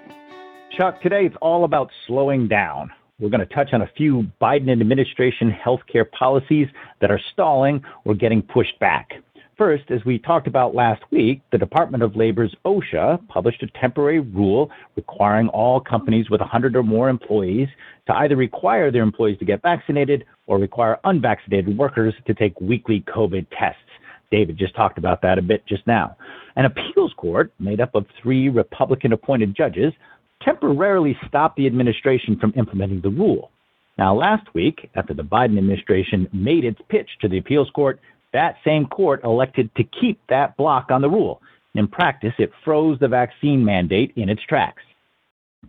Chuck, 0.70 1.02
today 1.02 1.26
it's 1.26 1.36
all 1.42 1.64
about 1.64 1.90
slowing 2.06 2.46
down. 2.46 2.92
We're 3.18 3.30
going 3.30 3.46
to 3.46 3.52
touch 3.52 3.72
on 3.72 3.82
a 3.82 3.90
few 3.96 4.30
Biden 4.40 4.70
administration 4.70 5.50
healthcare 5.50 6.08
policies 6.08 6.68
that 7.00 7.10
are 7.10 7.20
stalling 7.32 7.82
or 8.04 8.14
getting 8.14 8.42
pushed 8.42 8.78
back. 8.78 9.14
First, 9.60 9.90
as 9.90 10.02
we 10.06 10.18
talked 10.18 10.46
about 10.46 10.74
last 10.74 11.02
week, 11.10 11.42
the 11.52 11.58
Department 11.58 12.02
of 12.02 12.16
Labor's 12.16 12.56
OSHA 12.64 13.28
published 13.28 13.62
a 13.62 13.66
temporary 13.78 14.20
rule 14.20 14.70
requiring 14.96 15.48
all 15.48 15.82
companies 15.82 16.30
with 16.30 16.40
100 16.40 16.74
or 16.74 16.82
more 16.82 17.10
employees 17.10 17.68
to 18.06 18.14
either 18.14 18.36
require 18.36 18.90
their 18.90 19.02
employees 19.02 19.38
to 19.38 19.44
get 19.44 19.60
vaccinated 19.60 20.24
or 20.46 20.56
require 20.56 20.98
unvaccinated 21.04 21.76
workers 21.76 22.14
to 22.26 22.32
take 22.32 22.58
weekly 22.58 23.02
COVID 23.02 23.46
tests. 23.50 23.82
David 24.30 24.56
just 24.56 24.74
talked 24.74 24.96
about 24.96 25.20
that 25.20 25.36
a 25.36 25.42
bit 25.42 25.66
just 25.66 25.86
now. 25.86 26.16
An 26.56 26.64
appeals 26.64 27.12
court 27.18 27.52
made 27.58 27.82
up 27.82 27.94
of 27.94 28.06
three 28.22 28.48
Republican 28.48 29.12
appointed 29.12 29.54
judges 29.54 29.92
temporarily 30.42 31.18
stopped 31.28 31.58
the 31.58 31.66
administration 31.66 32.38
from 32.40 32.54
implementing 32.56 33.02
the 33.02 33.10
rule. 33.10 33.50
Now, 33.98 34.14
last 34.14 34.46
week, 34.54 34.88
after 34.94 35.12
the 35.12 35.22
Biden 35.22 35.58
administration 35.58 36.28
made 36.32 36.64
its 36.64 36.80
pitch 36.88 37.10
to 37.20 37.28
the 37.28 37.36
appeals 37.36 37.68
court, 37.74 38.00
that 38.32 38.56
same 38.64 38.86
court 38.86 39.22
elected 39.24 39.74
to 39.76 39.84
keep 39.84 40.20
that 40.28 40.56
block 40.56 40.90
on 40.90 41.02
the 41.02 41.10
rule. 41.10 41.40
In 41.74 41.86
practice, 41.86 42.34
it 42.38 42.50
froze 42.64 42.98
the 42.98 43.08
vaccine 43.08 43.64
mandate 43.64 44.12
in 44.16 44.28
its 44.28 44.42
tracks. 44.48 44.82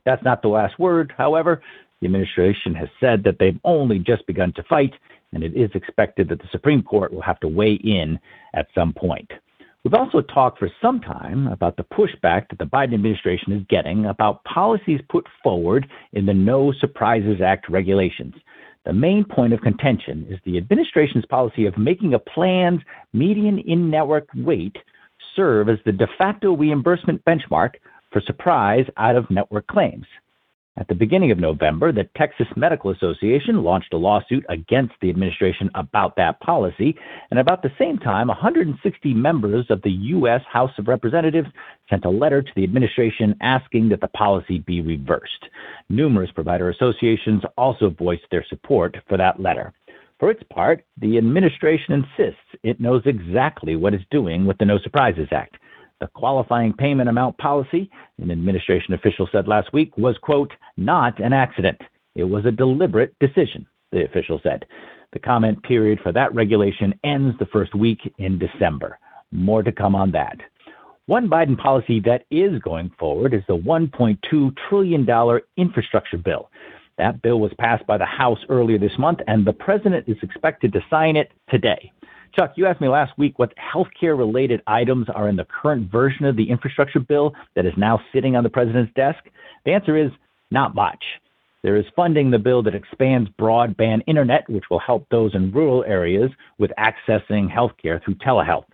That's 0.06 0.24
not 0.24 0.42
the 0.42 0.48
last 0.48 0.80
word, 0.80 1.14
however. 1.18 1.62
The 2.00 2.08
administration 2.08 2.74
has 2.76 2.90
said 3.00 3.24
that 3.24 3.38
they've 3.40 3.60
only 3.64 4.00
just 4.00 4.26
begun 4.26 4.54
to 4.54 4.64
fight, 4.64 4.94
and 5.34 5.44
it 5.44 5.56
is 5.56 5.70
expected 5.76 6.30
that 6.30 6.40
the 6.40 6.48
Supreme 6.52 6.82
Court 6.82 7.14
will 7.14 7.22
have 7.22 7.40
to 7.42 7.48
weigh 7.48 7.76
in 7.76 8.20
at 8.54 8.68
some 8.74 8.94
point. 8.94 9.30
We've 9.84 9.94
also 9.94 10.22
talked 10.22 10.60
for 10.60 10.70
some 10.82 11.00
time 11.00 11.48
about 11.48 11.76
the 11.76 11.84
pushback 11.84 12.50
that 12.50 12.60
the 12.60 12.66
Biden 12.66 12.94
administration 12.94 13.54
is 13.54 13.66
getting 13.68 14.06
about 14.06 14.44
policies 14.44 15.02
put 15.10 15.26
forward 15.44 15.88
in 16.14 16.26
the 16.26 16.34
No 16.34 16.72
Surprises 16.72 17.42
Act 17.42 17.68
regulations. 17.70 18.36
The 18.86 18.94
main 18.94 19.26
point 19.26 19.54
of 19.54 19.62
contention 19.62 20.26
is 20.30 20.40
the 20.44 20.58
administration's 20.58 21.26
policy 21.26 21.66
of 21.66 21.78
making 21.78 22.14
a 22.14 22.20
plan's 22.20 22.82
median 23.14 23.60
in 23.60 23.92
network 23.92 24.28
rate 24.36 24.76
serve 25.36 25.70
as 25.70 25.78
the 25.86 25.92
de 25.92 26.08
facto 26.18 26.56
reimbursement 26.56 27.24
benchmark 27.26 27.76
for 28.12 28.22
surprise 28.22 28.86
out 28.98 29.16
of 29.16 29.30
network 29.30 29.68
claims. 29.68 30.06
At 30.78 30.88
the 30.88 30.96
beginning 30.96 31.32
of 31.32 31.38
November, 31.38 31.92
the 31.92 32.08
Texas 32.16 32.48
Medical 32.56 32.92
Association 32.92 33.62
launched 33.62 33.94
a 33.94 33.98
lawsuit 33.98 34.46
against 34.48 34.94
the 35.02 35.10
administration 35.10 35.70
about 35.76 36.16
that 36.16 36.40
policy, 36.40 36.96
and 37.30 37.40
about 37.40 37.62
the 37.62 37.74
same 37.78 37.98
time, 37.98 38.30
160 38.30 39.14
members 39.14 39.66
of 39.70 39.82
the 39.82 39.92
U.S. 39.92 40.42
House 40.50 40.72
of 40.78 40.88
Representatives 40.88 41.50
sent 41.90 42.06
a 42.06 42.10
letter 42.10 42.42
to 42.42 42.52
the 42.56 42.64
administration 42.64 43.36
asking 43.42 43.90
that 43.90 44.00
the 44.00 44.08
policy 44.08 44.60
be 44.60 44.80
reversed. 44.80 45.50
Numerous 45.90 46.32
provider 46.32 46.70
associations 46.70 47.44
also 47.58 47.90
voiced 47.90 48.26
their 48.32 48.46
support 48.50 48.96
for 49.10 49.18
that 49.18 49.42
letter. 49.42 49.74
For 50.20 50.32
its 50.32 50.44
part, 50.54 50.86
the 50.98 51.18
administration 51.18 51.96
insists 51.96 52.40
it 52.64 52.80
knows 52.80 53.02
exactly 53.06 53.76
what 53.76 53.94
it's 53.94 54.06
doing 54.10 54.46
with 54.46 54.58
the 54.58 54.66
No 54.66 54.80
Surprises 54.80 55.28
Act. 55.34 55.58
The 56.02 56.08
qualifying 56.08 56.74
payment 56.74 57.10
amount 57.10 57.38
policy, 57.38 57.88
an 58.18 58.32
administration 58.32 58.96
official 58.96 59.30
said 59.32 59.48
last 59.48 59.72
week, 59.72 59.96
was, 60.00 60.18
quote, 60.18 60.52
not 60.76 61.20
an 61.20 61.32
accident. 61.32 61.80
It 62.16 62.24
was 62.24 62.44
a 62.44 62.52
deliberate 62.52 63.14
decision, 63.20 63.68
the 63.92 64.04
official 64.04 64.40
said. 64.42 64.66
The 65.14 65.20
comment 65.20 65.62
period 65.62 66.00
for 66.02 66.12
that 66.12 66.34
regulation 66.34 67.00
ends 67.04 67.38
the 67.38 67.46
first 67.46 67.76
week 67.76 68.00
in 68.18 68.40
December. 68.40 68.98
More 69.32 69.62
to 69.62 69.72
come 69.72 69.94
on 69.94 70.10
that. 70.14 70.38
One 71.06 71.30
Biden 71.30 71.58
policy 71.58 72.00
that 72.00 72.26
is 72.32 72.60
going 72.64 72.92
forward 72.98 73.36
is 73.36 73.44
the 73.48 73.58
$1.2 73.58 74.58
trillion 74.70 75.42
infrastructure 75.56 76.18
bill. 76.18 76.50
That 76.98 77.22
bill 77.22 77.40
was 77.40 77.52
passed 77.60 77.86
by 77.86 78.00
the 78.00 78.06
House 78.06 78.40
earlier 78.50 78.80
this 78.80 78.98
month, 78.98 79.20
and 79.28 79.46
the 79.46 79.54
president 79.54 80.10
is 80.10 80.18
expected 80.24 80.74
to 80.74 80.86
sign 80.90 81.16
it 81.16 81.32
today. 81.50 81.92
Chuck, 82.34 82.54
you 82.56 82.66
asked 82.66 82.82
me 82.82 82.88
last 82.88 83.18
week 83.18 83.38
what 83.38 83.54
healthcare 83.58 84.18
related 84.18 84.62
items 84.68 85.08
are 85.14 85.28
in 85.28 85.36
the 85.36 85.46
current 85.46 85.92
version 85.92 86.26
of 86.26 86.38
the 86.38 86.50
infrastructure 86.50 87.00
bill 87.00 87.34
that 87.56 87.66
is 87.66 87.74
now 87.78 88.00
sitting 88.14 88.36
on 88.36 88.44
the 88.44 88.50
president's 88.50 88.94
desk. 88.94 89.20
The 89.66 89.74
answer 89.74 89.98
is 89.98 90.12
not 90.50 90.74
much. 90.74 91.04
There 91.64 91.76
is 91.76 91.86
funding 91.96 92.32
the 92.32 92.40
bill 92.40 92.64
that 92.64 92.74
expands 92.74 93.30
broadband 93.40 94.04
internet, 94.08 94.50
which 94.50 94.64
will 94.72 94.80
help 94.80 95.08
those 95.10 95.36
in 95.36 95.52
rural 95.52 95.84
areas 95.84 96.32
with 96.58 96.72
accessing 96.80 97.54
healthcare 97.54 98.04
through 98.04 98.16
telehealth. 98.16 98.66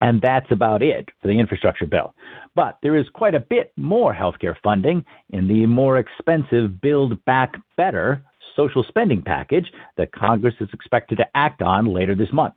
And 0.00 0.20
that's 0.20 0.50
about 0.50 0.82
it 0.82 1.08
for 1.20 1.28
the 1.28 1.38
infrastructure 1.38 1.86
bill. 1.86 2.14
But 2.56 2.78
there 2.82 2.96
is 2.96 3.06
quite 3.14 3.36
a 3.36 3.40
bit 3.40 3.72
more 3.76 4.12
healthcare 4.12 4.56
funding 4.62 5.04
in 5.30 5.46
the 5.46 5.64
more 5.66 5.98
expensive 5.98 6.80
Build 6.80 7.24
Back 7.24 7.54
Better 7.76 8.22
social 8.56 8.84
spending 8.86 9.22
package 9.22 9.72
that 9.96 10.12
Congress 10.12 10.54
is 10.60 10.68
expected 10.72 11.16
to 11.18 11.36
act 11.36 11.62
on 11.62 11.86
later 11.86 12.14
this 12.14 12.32
month. 12.32 12.56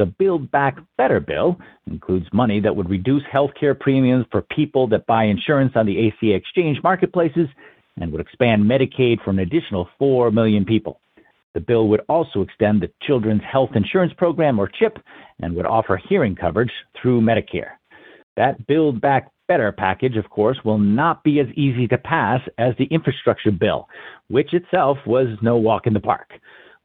The 0.00 0.06
Build 0.06 0.50
Back 0.50 0.78
Better 0.96 1.20
bill 1.20 1.60
includes 1.86 2.24
money 2.32 2.58
that 2.60 2.74
would 2.74 2.88
reduce 2.88 3.22
health 3.30 3.50
care 3.60 3.74
premiums 3.74 4.24
for 4.30 4.40
people 4.40 4.86
that 4.86 5.04
buy 5.04 5.24
insurance 5.24 5.72
on 5.74 5.84
the 5.84 6.08
ACA 6.08 6.32
exchange 6.32 6.78
marketplaces 6.82 7.48
and 8.00 8.10
would 8.10 8.22
expand 8.22 8.64
Medicaid 8.64 9.22
for 9.22 9.28
an 9.28 9.40
additional 9.40 9.90
4 9.98 10.30
million 10.30 10.64
people. 10.64 11.02
The 11.52 11.60
bill 11.60 11.88
would 11.88 12.00
also 12.08 12.40
extend 12.40 12.80
the 12.80 12.90
Children's 13.02 13.42
Health 13.42 13.72
Insurance 13.74 14.14
Program, 14.16 14.58
or 14.58 14.68
CHIP, 14.68 15.00
and 15.40 15.54
would 15.54 15.66
offer 15.66 16.00
hearing 16.08 16.34
coverage 16.34 16.72
through 16.96 17.20
Medicare. 17.20 17.72
That 18.38 18.66
Build 18.66 19.02
Back 19.02 19.30
Better 19.48 19.70
package, 19.70 20.16
of 20.16 20.30
course, 20.30 20.56
will 20.64 20.78
not 20.78 21.22
be 21.24 21.40
as 21.40 21.48
easy 21.56 21.86
to 21.88 21.98
pass 21.98 22.40
as 22.56 22.72
the 22.78 22.86
infrastructure 22.86 23.50
bill, 23.50 23.86
which 24.28 24.54
itself 24.54 24.96
was 25.06 25.26
no 25.42 25.58
walk 25.58 25.86
in 25.86 25.92
the 25.92 26.00
park. 26.00 26.30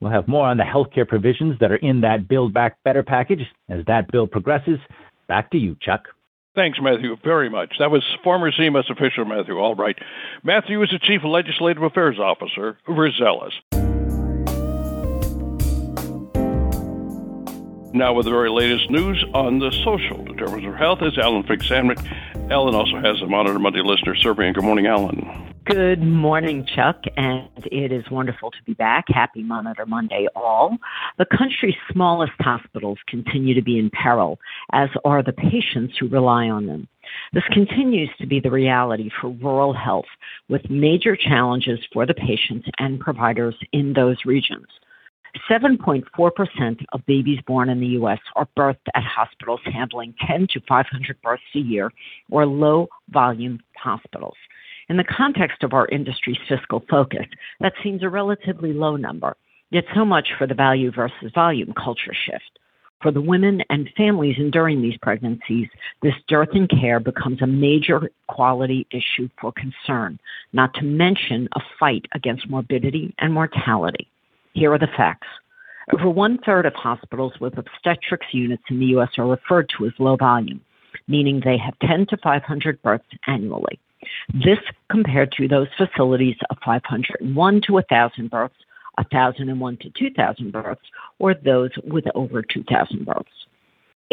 We'll 0.01 0.11
have 0.11 0.27
more 0.27 0.45
on 0.47 0.57
the 0.57 0.63
healthcare 0.63 1.07
provisions 1.07 1.57
that 1.59 1.71
are 1.71 1.77
in 1.77 2.01
that 2.01 2.27
Build 2.27 2.53
Back 2.53 2.77
Better 2.83 3.03
package 3.03 3.41
as 3.69 3.85
that 3.87 4.11
bill 4.11 4.27
progresses. 4.27 4.79
Back 5.27 5.51
to 5.51 5.57
you, 5.57 5.75
Chuck. 5.81 6.07
Thanks, 6.55 6.79
Matthew, 6.81 7.17
very 7.23 7.49
much. 7.49 7.75
That 7.79 7.91
was 7.91 8.03
former 8.23 8.51
CMS 8.51 8.89
official 8.89 9.25
Matthew 9.25 9.57
Albright. 9.57 9.97
Matthew 10.43 10.81
is 10.83 10.89
the 10.89 10.99
Chief 10.99 11.21
Legislative 11.25 11.83
Affairs 11.83 12.17
Officer 12.17 12.77
for 12.85 12.93
Now, 17.95 18.11
with 18.11 18.25
the 18.25 18.31
very 18.31 18.49
latest 18.49 18.91
news 18.91 19.23
on 19.33 19.59
the 19.59 19.71
social 19.71 20.21
determinants 20.25 20.67
of 20.67 20.75
health 20.75 20.99
is 21.01 21.17
Ellen 21.17 21.43
Fink-Samnick. 21.43 22.51
Ellen 22.51 22.75
also 22.75 22.99
has 22.99 23.21
a 23.21 23.25
Monitor 23.25 23.57
Monday 23.57 23.79
listener 23.81 24.17
survey. 24.17 24.47
And 24.47 24.53
good 24.53 24.65
morning, 24.65 24.85
Ellen. 24.85 25.53
Good 25.63 26.01
morning, 26.01 26.65
Chuck, 26.65 27.03
and 27.15 27.47
it 27.71 27.93
is 27.93 28.03
wonderful 28.11 28.51
to 28.51 28.57
be 28.65 28.73
back. 28.73 29.05
Happy 29.07 29.43
Monitor 29.43 29.85
Monday, 29.85 30.27
all. 30.35 30.75
The 31.17 31.25
country's 31.25 31.77
smallest 31.89 32.33
hospitals 32.41 32.97
continue 33.07 33.53
to 33.53 33.61
be 33.61 33.79
in 33.79 33.89
peril, 33.91 34.41
as 34.73 34.89
are 35.05 35.23
the 35.23 35.31
patients 35.31 35.93
who 35.97 36.09
rely 36.09 36.49
on 36.49 36.65
them. 36.65 36.89
This 37.31 37.45
continues 37.53 38.09
to 38.19 38.27
be 38.27 38.41
the 38.41 38.51
reality 38.51 39.09
for 39.21 39.29
rural 39.29 39.71
health, 39.73 40.03
with 40.49 40.69
major 40.69 41.15
challenges 41.15 41.79
for 41.93 42.05
the 42.05 42.13
patients 42.13 42.67
and 42.77 42.99
providers 42.99 43.55
in 43.71 43.93
those 43.93 44.17
regions. 44.25 44.67
7.4% 45.49 46.85
of 46.93 47.05
babies 47.05 47.39
born 47.45 47.69
in 47.69 47.79
the 47.79 47.87
U.S. 47.87 48.19
are 48.35 48.47
birthed 48.57 48.87
at 48.93 49.03
hospitals 49.03 49.59
handling 49.65 50.13
10 50.27 50.47
to 50.53 50.61
500 50.67 51.21
births 51.21 51.43
a 51.55 51.59
year 51.59 51.91
or 52.29 52.45
low 52.45 52.87
volume 53.09 53.59
hospitals. 53.77 54.35
In 54.87 54.97
the 54.97 55.03
context 55.03 55.63
of 55.63 55.73
our 55.73 55.87
industry's 55.87 56.37
fiscal 56.47 56.83
focus, 56.89 57.25
that 57.59 57.73
seems 57.83 58.03
a 58.03 58.09
relatively 58.09 58.71
low 58.71 58.95
number, 58.95 59.35
yet 59.71 59.85
so 59.95 60.05
much 60.05 60.29
for 60.37 60.45
the 60.45 60.53
value 60.53 60.91
versus 60.91 61.31
volume 61.33 61.73
culture 61.73 62.13
shift. 62.13 62.59
For 63.01 63.11
the 63.11 63.21
women 63.21 63.61
and 63.69 63.89
families 63.97 64.37
enduring 64.37 64.81
these 64.81 64.97
pregnancies, 65.01 65.67
this 66.01 66.13
dearth 66.27 66.49
in 66.53 66.67
care 66.67 66.99
becomes 66.99 67.41
a 67.41 67.47
major 67.47 68.09
quality 68.27 68.87
issue 68.91 69.29
for 69.39 69.51
concern, 69.51 70.19
not 70.53 70.73
to 70.75 70.83
mention 70.83 71.49
a 71.55 71.61
fight 71.79 72.05
against 72.13 72.49
morbidity 72.49 73.13
and 73.19 73.33
mortality. 73.33 74.07
Here 74.55 74.71
are 74.71 74.79
the 74.79 74.87
facts. 74.95 75.27
Over 75.93 76.09
one 76.09 76.37
third 76.45 76.65
of 76.65 76.73
hospitals 76.75 77.33
with 77.41 77.57
obstetrics 77.57 78.27
units 78.31 78.63
in 78.69 78.79
the 78.79 78.85
U.S. 78.97 79.09
are 79.17 79.27
referred 79.27 79.69
to 79.77 79.85
as 79.85 79.91
low 79.99 80.15
volume, 80.15 80.61
meaning 81.09 81.41
they 81.43 81.57
have 81.57 81.77
10 81.79 82.05
to 82.07 82.17
500 82.23 82.81
births 82.81 83.05
annually. 83.27 83.77
This 84.33 84.59
compared 84.89 85.33
to 85.33 85.49
those 85.49 85.67
facilities 85.77 86.37
of 86.49 86.57
501 86.63 87.61
to 87.63 87.73
1,000 87.73 88.31
births, 88.31 88.55
1,001 88.95 89.77
to 89.77 89.89
2,000 89.89 90.51
births, 90.53 90.81
or 91.19 91.33
those 91.33 91.71
with 91.83 92.05
over 92.15 92.41
2,000 92.41 93.05
births. 93.05 93.27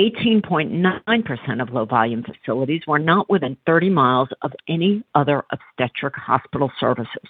18.9% 0.01 1.63
of 1.63 1.73
low 1.73 1.85
volume 1.85 2.25
facilities 2.25 2.83
were 2.89 2.99
not 2.99 3.31
within 3.31 3.57
30 3.65 3.91
miles 3.91 4.29
of 4.43 4.53
any 4.67 5.05
other 5.15 5.45
obstetric 5.53 6.17
hospital 6.17 6.73
services, 6.81 7.29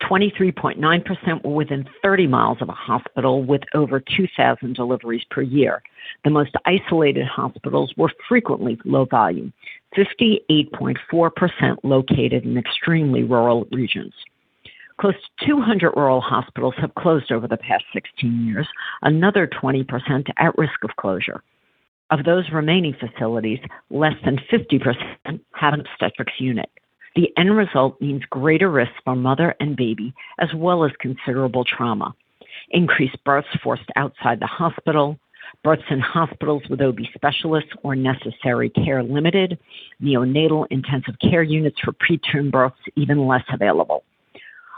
23.9% 0.00 1.44
were 1.44 1.54
within 1.54 1.88
30 2.02 2.26
miles 2.26 2.58
of 2.60 2.68
a 2.68 2.72
hospital 2.72 3.42
with 3.44 3.62
over 3.74 4.00
2,000 4.00 4.74
deliveries 4.74 5.24
per 5.30 5.42
year. 5.42 5.82
The 6.24 6.30
most 6.30 6.54
isolated 6.64 7.26
hospitals 7.26 7.92
were 7.96 8.10
frequently 8.28 8.78
low 8.84 9.04
volume, 9.04 9.52
58.4% 9.96 11.76
located 11.82 12.44
in 12.44 12.56
extremely 12.56 13.22
rural 13.22 13.66
regions. 13.72 14.14
Close 14.98 15.14
to 15.40 15.46
200 15.46 15.92
rural 15.94 16.20
hospitals 16.20 16.74
have 16.78 16.94
closed 16.94 17.30
over 17.30 17.46
the 17.46 17.58
past 17.58 17.84
16 17.92 18.46
years, 18.46 18.66
another 19.02 19.46
20% 19.46 20.30
at 20.38 20.56
risk 20.56 20.82
of 20.84 20.96
closure. 20.96 21.42
Of 22.10 22.24
those 22.24 22.50
remaining 22.50 22.94
facilities, 22.94 23.58
less 23.90 24.14
than 24.24 24.38
50% 24.50 25.40
have 25.52 25.74
an 25.74 25.80
obstetrics 25.80 26.34
unit. 26.38 26.70
The 27.16 27.32
end 27.38 27.56
result 27.56 27.98
means 27.98 28.22
greater 28.28 28.70
risk 28.70 28.92
for 29.02 29.16
mother 29.16 29.54
and 29.58 29.74
baby, 29.74 30.12
as 30.38 30.50
well 30.54 30.84
as 30.84 30.92
considerable 31.00 31.64
trauma. 31.64 32.14
Increased 32.70 33.16
births 33.24 33.48
forced 33.64 33.90
outside 33.96 34.38
the 34.38 34.46
hospital, 34.46 35.18
births 35.64 35.82
in 35.88 35.98
hospitals 35.98 36.62
with 36.68 36.82
OB 36.82 36.98
specialists 37.14 37.70
or 37.82 37.96
necessary 37.96 38.68
care 38.68 39.02
limited, 39.02 39.58
neonatal 40.02 40.66
intensive 40.70 41.14
care 41.18 41.42
units 41.42 41.80
for 41.82 41.92
preterm 41.92 42.50
births 42.50 42.76
even 42.96 43.26
less 43.26 43.44
available. 43.50 44.04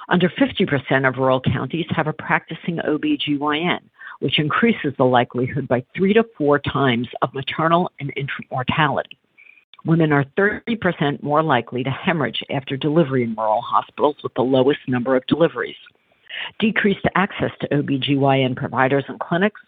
Under 0.09 0.29
50% 0.29 1.09
of 1.09 1.17
rural 1.17 1.41
counties 1.41 1.87
have 1.91 2.07
a 2.07 2.13
practicing 2.13 2.77
OBGYN, 2.77 3.81
which 4.21 4.39
increases 4.39 4.95
the 4.97 5.05
likelihood 5.05 5.67
by 5.67 5.85
three 5.97 6.15
to 6.15 6.25
four 6.37 6.61
times 6.61 7.09
of 7.21 7.35
maternal 7.35 7.91
and 7.99 8.13
infant 8.17 8.47
mortality. 8.53 9.19
Women 9.85 10.13
are 10.13 10.25
30% 10.37 11.23
more 11.23 11.43
likely 11.43 11.85
to 11.85 11.91
hemorrhage 11.91 12.43
after 12.51 12.77
delivery 12.77 13.23
in 13.23 13.35
rural 13.35 13.61
hospitals 13.61 14.17
with 14.23 14.35
the 14.35 14.43
lowest 14.43 14.81
number 14.89 15.17
of 15.17 15.27
deliveries. 15.27 15.77
Decreased 16.59 17.07
access 17.15 17.51
to 17.61 17.69
OBGYN 17.69 18.57
providers 18.57 19.05
and 19.09 19.19
clinics, 19.21 19.61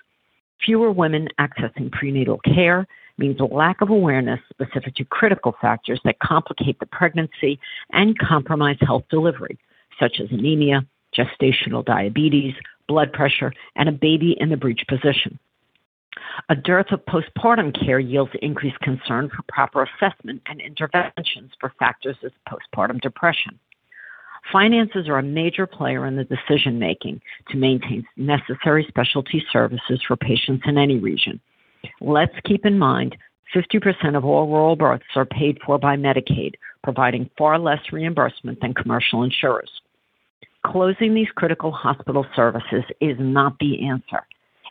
fewer 0.64 0.90
women 0.90 1.28
accessing 1.38 1.90
prenatal 1.90 2.38
care 2.38 2.86
means 3.18 3.40
a 3.40 3.44
lack 3.44 3.80
of 3.80 3.90
awareness 3.90 4.40
specific 4.50 4.94
to 4.96 5.04
critical 5.04 5.54
factors 5.60 6.00
that 6.04 6.18
complicate 6.20 6.78
the 6.80 6.86
pregnancy 6.86 7.58
and 7.92 8.18
compromise 8.18 8.78
health 8.80 9.04
delivery, 9.10 9.58
such 9.98 10.20
as 10.20 10.30
anemia, 10.30 10.84
gestational 11.16 11.84
diabetes, 11.84 12.54
blood 12.88 13.12
pressure, 13.12 13.52
and 13.76 13.88
a 13.88 13.92
baby 13.92 14.36
in 14.38 14.48
the 14.48 14.56
breech 14.56 14.84
position. 14.88 15.38
A 16.48 16.56
dearth 16.56 16.92
of 16.92 17.04
postpartum 17.06 17.72
care 17.84 17.98
yields 17.98 18.32
increased 18.42 18.80
concern 18.80 19.28
for 19.28 19.42
proper 19.48 19.82
assessment 19.84 20.42
and 20.46 20.60
interventions 20.60 21.52
for 21.60 21.72
factors 21.78 22.16
as 22.24 22.32
postpartum 22.48 23.00
depression. 23.00 23.58
Finances 24.52 25.08
are 25.08 25.18
a 25.18 25.22
major 25.22 25.66
player 25.66 26.06
in 26.06 26.16
the 26.16 26.24
decision 26.24 26.78
making 26.78 27.20
to 27.50 27.56
maintain 27.56 28.06
necessary 28.16 28.84
specialty 28.88 29.44
services 29.52 30.00
for 30.06 30.16
patients 30.16 30.64
in 30.66 30.78
any 30.78 30.98
region. 30.98 31.40
Let's 32.00 32.34
keep 32.44 32.66
in 32.66 32.78
mind 32.78 33.16
50% 33.54 34.16
of 34.16 34.24
all 34.24 34.48
rural 34.48 34.76
births 34.76 35.04
are 35.16 35.24
paid 35.24 35.58
for 35.64 35.78
by 35.78 35.96
Medicaid, 35.96 36.54
providing 36.82 37.30
far 37.36 37.58
less 37.58 37.80
reimbursement 37.92 38.60
than 38.60 38.74
commercial 38.74 39.22
insurers. 39.22 39.70
Closing 40.64 41.14
these 41.14 41.30
critical 41.34 41.72
hospital 41.72 42.26
services 42.36 42.84
is 43.00 43.16
not 43.18 43.58
the 43.58 43.86
answer. 43.86 44.26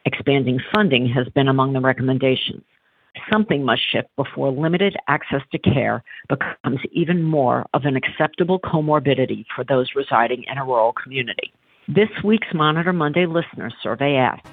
Expanding 0.06 0.60
funding 0.74 1.08
has 1.08 1.28
been 1.30 1.48
among 1.48 1.74
the 1.74 1.82
recommendations. 1.82 2.64
Something 3.30 3.66
must 3.66 3.82
shift 3.92 4.08
before 4.16 4.52
limited 4.52 4.96
access 5.08 5.42
to 5.52 5.60
care 5.60 6.04
becomes 6.30 6.80
even 6.92 7.24
more 7.24 7.66
of 7.74 7.84
an 7.84 7.98
acceptable 7.98 8.60
comorbidity 8.60 9.46
for 9.54 9.64
those 9.64 9.96
residing 9.96 10.46
in 10.50 10.58
a 10.58 10.64
rural 10.64 10.94
community. 10.94 11.52
This 11.88 12.10
week's 12.24 12.54
Monitor 12.54 12.94
Monday 12.94 13.26
listener 13.26 13.72
survey 13.84 14.16
asked 14.16 14.48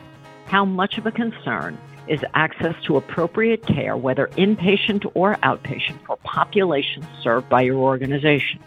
How 0.46 0.64
much 0.64 0.98
of 0.98 1.06
a 1.06 1.12
concern 1.12 1.78
is 2.08 2.20
access 2.34 2.74
to 2.84 2.96
appropriate 2.96 3.64
care, 3.66 3.96
whether 3.96 4.28
inpatient 4.38 5.08
or 5.14 5.36
outpatient, 5.36 6.04
for 6.06 6.16
populations 6.24 7.06
served 7.22 7.48
by 7.48 7.62
your 7.62 7.76
organization? 7.76 8.58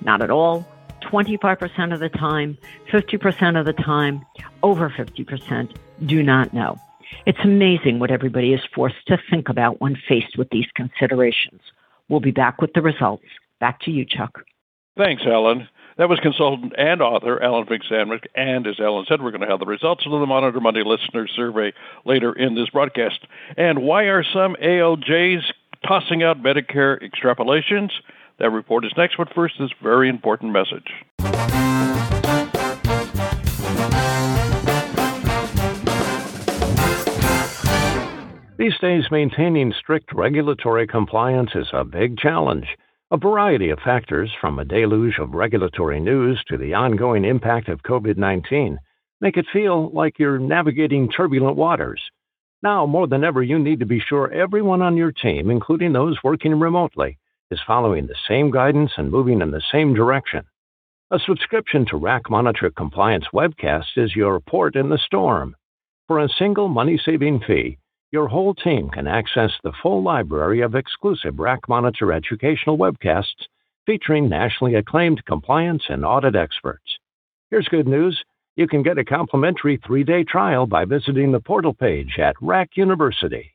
Not 0.00 0.22
at 0.22 0.30
all, 0.30 0.66
25% 1.02 1.92
of 1.92 2.00
the 2.00 2.08
time, 2.08 2.58
50% 2.90 3.58
of 3.58 3.66
the 3.66 3.72
time, 3.72 4.24
over 4.62 4.90
50% 4.90 5.76
do 6.04 6.22
not 6.22 6.52
know. 6.52 6.78
It's 7.24 7.38
amazing 7.44 7.98
what 7.98 8.10
everybody 8.10 8.52
is 8.52 8.60
forced 8.74 9.06
to 9.06 9.18
think 9.30 9.48
about 9.48 9.80
when 9.80 9.96
faced 10.08 10.36
with 10.36 10.50
these 10.50 10.66
considerations. 10.74 11.60
We'll 12.08 12.20
be 12.20 12.30
back 12.30 12.60
with 12.60 12.72
the 12.74 12.82
results. 12.82 13.24
Back 13.60 13.80
to 13.82 13.90
you, 13.90 14.04
Chuck. 14.04 14.42
Thanks, 14.96 15.22
Ellen. 15.26 15.68
That 15.98 16.08
was 16.08 16.20
consultant 16.20 16.74
and 16.76 17.00
author 17.00 17.40
Ellen 17.42 17.66
Fink-Samnick. 17.66 18.24
And 18.34 18.66
as 18.66 18.78
Ellen 18.78 19.06
said, 19.08 19.22
we're 19.22 19.30
going 19.30 19.40
to 19.42 19.46
have 19.46 19.60
the 19.60 19.66
results 19.66 20.04
of 20.04 20.12
the 20.12 20.26
Monitor 20.26 20.60
Monday 20.60 20.82
listener 20.84 21.26
survey 21.26 21.72
later 22.04 22.32
in 22.32 22.54
this 22.54 22.68
broadcast. 22.70 23.26
And 23.56 23.82
why 23.82 24.04
are 24.04 24.22
some 24.22 24.56
ALJs 24.62 25.42
tossing 25.86 26.22
out 26.22 26.42
Medicare 26.42 27.00
extrapolations? 27.02 27.90
That 28.38 28.50
report 28.50 28.84
is 28.84 28.92
next, 28.96 29.16
but 29.16 29.32
first, 29.34 29.54
this 29.58 29.70
very 29.82 30.10
important 30.10 30.52
message. 30.52 30.92
These 38.66 38.80
days, 38.80 39.04
maintaining 39.12 39.72
strict 39.78 40.12
regulatory 40.12 40.88
compliance 40.88 41.50
is 41.54 41.68
a 41.72 41.84
big 41.84 42.18
challenge. 42.18 42.66
A 43.12 43.16
variety 43.16 43.70
of 43.70 43.78
factors, 43.78 44.28
from 44.40 44.58
a 44.58 44.64
deluge 44.64 45.20
of 45.20 45.34
regulatory 45.34 46.00
news 46.00 46.42
to 46.48 46.56
the 46.56 46.74
ongoing 46.74 47.24
impact 47.24 47.68
of 47.68 47.84
COVID 47.84 48.16
19, 48.16 48.76
make 49.20 49.36
it 49.36 49.46
feel 49.52 49.90
like 49.92 50.18
you're 50.18 50.40
navigating 50.40 51.08
turbulent 51.08 51.56
waters. 51.56 52.02
Now, 52.60 52.86
more 52.86 53.06
than 53.06 53.22
ever, 53.22 53.40
you 53.40 53.56
need 53.56 53.78
to 53.78 53.86
be 53.86 54.00
sure 54.00 54.32
everyone 54.32 54.82
on 54.82 54.96
your 54.96 55.12
team, 55.12 55.48
including 55.48 55.92
those 55.92 56.18
working 56.24 56.58
remotely, 56.58 57.18
is 57.52 57.60
following 57.68 58.08
the 58.08 58.16
same 58.26 58.50
guidance 58.50 58.90
and 58.96 59.12
moving 59.12 59.42
in 59.42 59.52
the 59.52 59.62
same 59.70 59.94
direction. 59.94 60.44
A 61.12 61.20
subscription 61.20 61.86
to 61.86 61.98
RAC 61.98 62.28
Monitor 62.28 62.72
Compliance 62.72 63.26
webcast 63.32 63.96
is 63.96 64.16
your 64.16 64.40
port 64.40 64.74
in 64.74 64.88
the 64.88 64.98
storm. 64.98 65.54
For 66.08 66.18
a 66.18 66.28
single 66.36 66.66
money 66.66 66.98
saving 67.04 67.42
fee, 67.46 67.78
your 68.12 68.28
whole 68.28 68.54
team 68.54 68.88
can 68.90 69.06
access 69.06 69.50
the 69.62 69.72
full 69.82 70.02
library 70.02 70.60
of 70.60 70.74
exclusive 70.74 71.38
RAC 71.38 71.68
Monitor 71.68 72.12
educational 72.12 72.78
webcasts 72.78 73.46
featuring 73.84 74.28
nationally 74.28 74.74
acclaimed 74.74 75.24
compliance 75.24 75.84
and 75.88 76.04
audit 76.04 76.36
experts. 76.36 76.98
Here's 77.50 77.68
good 77.68 77.86
news 77.86 78.22
you 78.56 78.66
can 78.66 78.82
get 78.82 78.98
a 78.98 79.04
complimentary 79.04 79.80
three 79.86 80.02
day 80.02 80.24
trial 80.24 80.66
by 80.66 80.84
visiting 80.84 81.32
the 81.32 81.40
portal 81.40 81.74
page 81.74 82.18
at 82.18 82.36
RAC 82.40 82.70
University. 82.76 83.52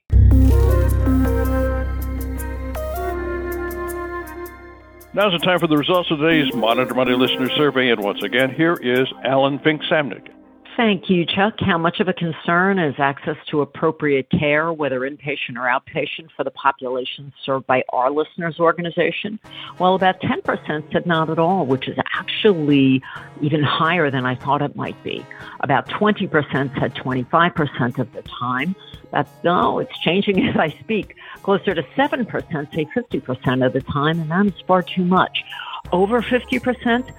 Now's 5.13 5.33
the 5.33 5.39
time 5.43 5.59
for 5.59 5.67
the 5.67 5.77
results 5.77 6.09
of 6.09 6.19
today's 6.19 6.53
Monitor 6.53 6.93
Monday 6.93 7.15
Listener 7.15 7.49
Survey. 7.57 7.89
And 7.89 8.01
once 8.01 8.23
again, 8.23 8.53
here 8.53 8.75
is 8.75 9.07
Ellen 9.25 9.59
Fink 9.59 9.81
Samnick. 9.83 10.29
Thank 10.77 11.09
you, 11.09 11.25
Chuck. 11.25 11.55
How 11.59 11.77
much 11.77 11.99
of 11.99 12.07
a 12.07 12.13
concern 12.13 12.79
is 12.79 12.95
access 12.97 13.35
to 13.49 13.59
appropriate 13.59 14.29
care, 14.29 14.71
whether 14.71 15.01
inpatient 15.01 15.57
or 15.57 15.67
outpatient, 15.67 16.29
for 16.35 16.45
the 16.45 16.51
population 16.51 17.33
served 17.45 17.67
by 17.67 17.83
our 17.89 18.09
listeners' 18.09 18.57
organization? 18.57 19.37
Well, 19.79 19.95
about 19.95 20.21
10% 20.21 20.91
said 20.93 21.05
not 21.05 21.29
at 21.29 21.39
all, 21.39 21.65
which 21.65 21.89
is 21.89 21.97
actually 22.13 23.03
even 23.41 23.61
higher 23.63 24.09
than 24.09 24.25
I 24.25 24.35
thought 24.35 24.61
it 24.61 24.75
might 24.77 25.01
be. 25.03 25.25
About 25.59 25.89
20% 25.89 26.79
said 26.79 26.95
25% 26.95 27.99
of 27.99 28.13
the 28.13 28.21
time. 28.21 28.73
That, 29.11 29.27
no, 29.43 29.79
it's 29.79 29.99
changing 29.99 30.41
as 30.47 30.55
I 30.55 30.69
speak. 30.79 31.15
Closer 31.43 31.75
to 31.75 31.83
7% 31.97 32.73
say 32.73 32.85
50% 32.85 33.65
of 33.65 33.73
the 33.73 33.81
time, 33.81 34.21
and 34.21 34.31
that 34.31 34.45
is 34.45 34.61
far 34.65 34.83
too 34.83 35.03
much. 35.03 35.43
Over 35.91 36.21
50% 36.21 37.11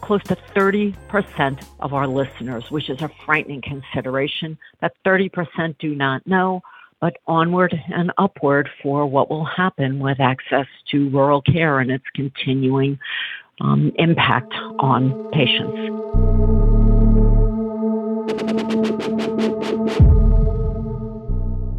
close 0.00 0.22
to 0.24 0.36
30% 0.54 1.64
of 1.80 1.92
our 1.92 2.06
listeners, 2.06 2.70
which 2.70 2.88
is 2.88 3.00
a 3.02 3.10
frightening 3.24 3.60
consideration. 3.60 4.58
That 4.80 4.94
30% 5.04 5.78
do 5.78 5.94
not 5.94 6.26
know, 6.26 6.62
but 7.00 7.16
onward 7.26 7.78
and 7.88 8.12
upward 8.18 8.68
for 8.82 9.06
what 9.06 9.30
will 9.30 9.44
happen 9.44 9.98
with 9.98 10.20
access 10.20 10.66
to 10.90 11.08
rural 11.10 11.42
care 11.42 11.80
and 11.80 11.90
its 11.90 12.04
continuing 12.14 12.98
um, 13.60 13.92
impact 13.96 14.52
on 14.78 15.30
patients. 15.32 15.78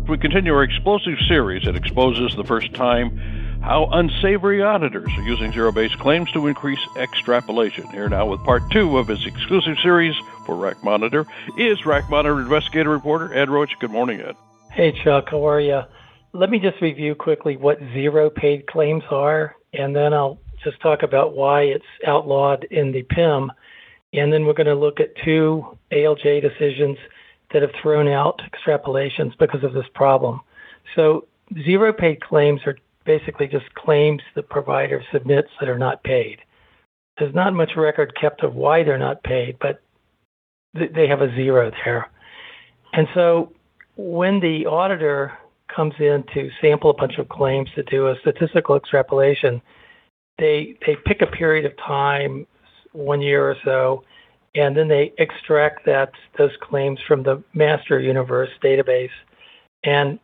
We 0.10 0.18
continue 0.18 0.54
our 0.54 0.64
explosive 0.64 1.20
series 1.28 1.66
that 1.66 1.76
exposes 1.76 2.36
the 2.36 2.44
first 2.44 2.74
time 2.74 3.49
how 3.62 3.88
unsavory 3.92 4.64
auditors 4.64 5.10
are 5.18 5.24
using 5.24 5.52
zero 5.52 5.72
based 5.72 6.00
claims 6.00 6.32
to 6.32 6.48
increase 6.48 6.80
extrapolation. 6.96 7.88
Here 7.90 8.10
now 8.10 8.26
with 8.26 8.44
part 8.44 8.64
two 8.72 8.98
of 8.98 9.08
his 9.08 9.26
exclusive 9.26 9.78
series 9.80 10.16
for 10.46 10.56
RAC 10.56 10.84
Monitor 10.84 11.26
is 11.58 11.86
RAC 11.86 12.10
Monitor 12.10 12.40
investigator 12.40 12.90
reporter 12.90 13.34
Ed 13.34 13.50
Roche. 13.50 13.76
Good 13.80 13.92
morning, 13.92 14.22
Ed. 14.22 14.36
Hey, 14.72 14.92
Chuck. 15.04 15.30
How 15.30 15.48
are 15.48 15.60
you? 15.60 15.82
Let 16.32 16.50
me 16.50 16.60
just 16.60 16.82
review 16.82 17.16
quickly 17.16 17.58
what 17.58 17.80
zero 17.94 18.30
paid 18.30 18.68
claims 18.68 19.04
are, 19.10 19.56
and 19.74 19.96
then 19.96 20.14
I'll 20.14 20.40
just 20.64 20.80
talk 20.82 21.04
about 21.04 21.36
why 21.36 21.64
it's 21.64 21.86
outlawed 22.06 22.66
in 22.66 22.92
the 22.92 23.04
PIM. 23.04 23.52
And 24.14 24.32
then 24.32 24.46
we're 24.46 24.54
going 24.54 24.68
to 24.68 24.76
look 24.76 25.00
at 25.00 25.16
two 25.24 25.78
ALJ 25.92 26.42
decisions 26.42 26.98
that 27.52 27.62
have 27.62 27.72
thrown 27.82 28.08
out 28.08 28.42
extrapolations 28.52 29.38
because 29.38 29.64
of 29.64 29.74
this 29.74 29.86
problem. 29.94 30.42
So, 30.96 31.28
zero 31.64 31.94
paid 31.94 32.22
claims 32.22 32.62
are 32.66 32.78
basically 33.10 33.48
just 33.48 33.74
claims 33.74 34.22
the 34.36 34.44
provider 34.44 35.04
submits 35.12 35.50
that 35.60 35.68
are 35.68 35.80
not 35.80 36.04
paid. 36.04 36.38
There's 37.18 37.34
not 37.34 37.56
much 37.56 37.72
record 37.76 38.14
kept 38.22 38.44
of 38.44 38.54
why 38.54 38.84
they're 38.84 39.00
not 39.00 39.24
paid, 39.24 39.58
but 39.60 39.82
th- 40.78 40.92
they 40.94 41.08
have 41.08 41.22
a 41.22 41.36
zero 41.36 41.72
there. 41.84 42.08
And 42.94 43.08
so 43.16 43.52
when 43.98 44.40
the 44.40 44.68
auditor 44.68 45.34
comes 45.76 45.96
in 45.98 46.24
to 46.36 46.52
sample 46.62 46.92
a 46.92 46.94
bunch 46.94 47.18
of 47.18 47.28
claims 47.30 47.68
to 47.74 47.82
do 47.82 48.10
a 48.10 48.16
statistical 48.22 48.76
extrapolation, 48.76 49.60
they 50.38 50.78
they 50.86 50.96
pick 51.04 51.24
a 51.24 51.28
period 51.42 51.66
of 51.66 51.76
time, 51.78 52.46
one 52.92 53.24
year 53.24 53.44
or 53.50 53.56
so, 53.66 54.04
and 54.54 54.78
then 54.78 54.88
they 54.88 55.14
extract 55.18 55.84
that 55.88 56.12
those 56.38 56.56
claims 56.62 57.00
from 57.08 57.24
the 57.24 57.44
master 57.56 58.00
universe 58.00 58.52
database 58.64 59.18
and 59.84 60.20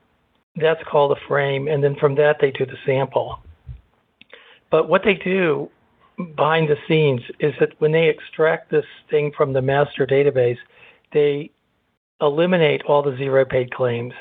that's 0.56 0.84
called 0.84 1.12
a 1.12 1.28
frame, 1.28 1.68
and 1.68 1.84
then 1.84 1.96
from 1.96 2.16
that 2.16 2.38
they 2.40 2.52
do 2.52 2.66
the 2.66 2.78
sample. 2.86 3.40
But 4.70 4.90
what 4.90 5.04
they 5.04 5.16
do 5.16 5.70
behind 6.36 6.70
the 6.70 6.78
scenes 6.88 7.22
is 7.40 7.54
that 7.60 7.74
when 7.80 7.92
they 7.92 8.08
extract 8.08 8.72
this 8.72 8.86
thing 9.10 9.32
from 9.36 9.54
the 9.54 9.62
master 9.62 10.08
database, 10.08 10.58
they 11.12 11.52
eliminate 12.22 12.84
all 12.84 13.04
the 13.04 13.16
zero 13.18 13.46
paid 13.46 13.74
claims. 13.74 14.14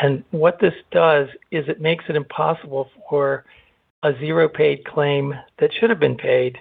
And 0.00 0.24
what 0.30 0.60
this 0.60 0.74
does 0.90 1.28
is 1.50 1.68
it 1.68 1.80
makes 1.80 2.04
it 2.08 2.16
impossible 2.16 2.90
for 3.08 3.44
a 4.02 4.12
zero 4.18 4.48
paid 4.48 4.84
claim 4.84 5.34
that 5.58 5.72
should 5.72 5.90
have 5.90 6.00
been 6.00 6.16
paid 6.16 6.58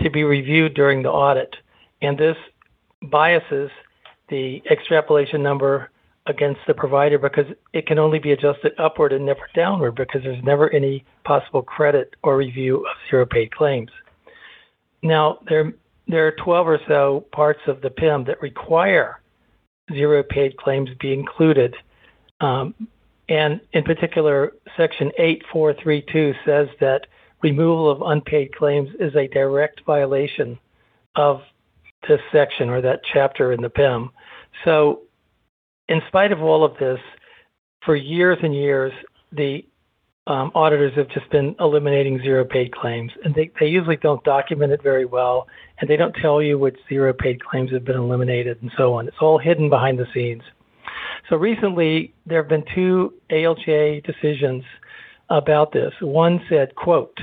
to 0.00 0.10
be 0.10 0.24
reviewed 0.24 0.74
during 0.74 1.02
the 1.02 1.10
audit. 1.10 1.56
And 2.02 2.18
this 2.18 2.36
biases 3.02 3.70
the 4.28 4.62
extrapolation 4.70 5.42
number 5.42 5.90
against 6.26 6.60
the 6.66 6.74
provider 6.74 7.18
because 7.18 7.46
it 7.72 7.86
can 7.86 7.98
only 7.98 8.18
be 8.18 8.32
adjusted 8.32 8.72
upward 8.78 9.12
and 9.12 9.26
never 9.26 9.46
downward 9.54 9.94
because 9.94 10.22
there's 10.22 10.42
never 10.42 10.70
any 10.70 11.04
possible 11.24 11.62
credit 11.62 12.14
or 12.22 12.36
review 12.36 12.78
of 12.78 12.96
zero 13.10 13.26
paid 13.26 13.54
claims. 13.54 13.90
Now, 15.02 15.40
there, 15.48 15.74
there 16.08 16.26
are 16.26 16.32
12 16.32 16.66
or 16.66 16.80
so 16.88 17.26
parts 17.32 17.60
of 17.66 17.82
the 17.82 17.90
PIM 17.90 18.24
that 18.24 18.40
require 18.40 19.20
zero 19.92 20.22
paid 20.22 20.56
claims 20.56 20.88
be 20.98 21.12
included. 21.12 21.74
Um, 22.40 22.74
and 23.28 23.60
in 23.72 23.84
particular, 23.84 24.52
Section 24.76 25.12
8432 25.18 26.34
says 26.46 26.68
that 26.80 27.06
removal 27.42 27.90
of 27.90 28.00
unpaid 28.00 28.54
claims 28.54 28.88
is 28.98 29.14
a 29.14 29.28
direct 29.28 29.82
violation 29.84 30.58
of 31.16 31.42
this 32.08 32.20
section 32.32 32.70
or 32.70 32.80
that 32.80 33.00
chapter 33.12 33.52
in 33.52 33.60
the 33.60 33.68
PIM. 33.68 34.10
So 34.64 35.02
in 35.88 36.00
spite 36.08 36.32
of 36.32 36.42
all 36.42 36.64
of 36.64 36.76
this, 36.78 36.98
for 37.84 37.96
years 37.96 38.38
and 38.42 38.54
years, 38.54 38.92
the 39.32 39.64
um, 40.26 40.50
auditors 40.54 40.94
have 40.96 41.08
just 41.08 41.28
been 41.30 41.54
eliminating 41.60 42.18
zero 42.20 42.44
paid 42.44 42.74
claims, 42.74 43.12
and 43.24 43.34
they, 43.34 43.50
they 43.60 43.66
usually 43.66 43.96
don't 43.96 44.24
document 44.24 44.72
it 44.72 44.82
very 44.82 45.04
well, 45.04 45.46
and 45.78 45.90
they 45.90 45.96
don't 45.96 46.14
tell 46.14 46.40
you 46.40 46.58
which 46.58 46.76
zero 46.88 47.12
paid 47.12 47.44
claims 47.44 47.70
have 47.72 47.84
been 47.84 47.96
eliminated 47.96 48.60
and 48.62 48.70
so 48.76 48.94
on. 48.94 49.06
It's 49.06 49.16
all 49.20 49.38
hidden 49.38 49.68
behind 49.68 49.98
the 49.98 50.06
scenes. 50.14 50.42
So 51.28 51.36
recently, 51.36 52.14
there 52.26 52.40
have 52.40 52.48
been 52.48 52.64
two 52.74 53.14
ALJ 53.30 54.04
decisions 54.04 54.64
about 55.28 55.72
this. 55.72 55.92
One 56.00 56.40
said, 56.48 56.74
quote, 56.74 57.18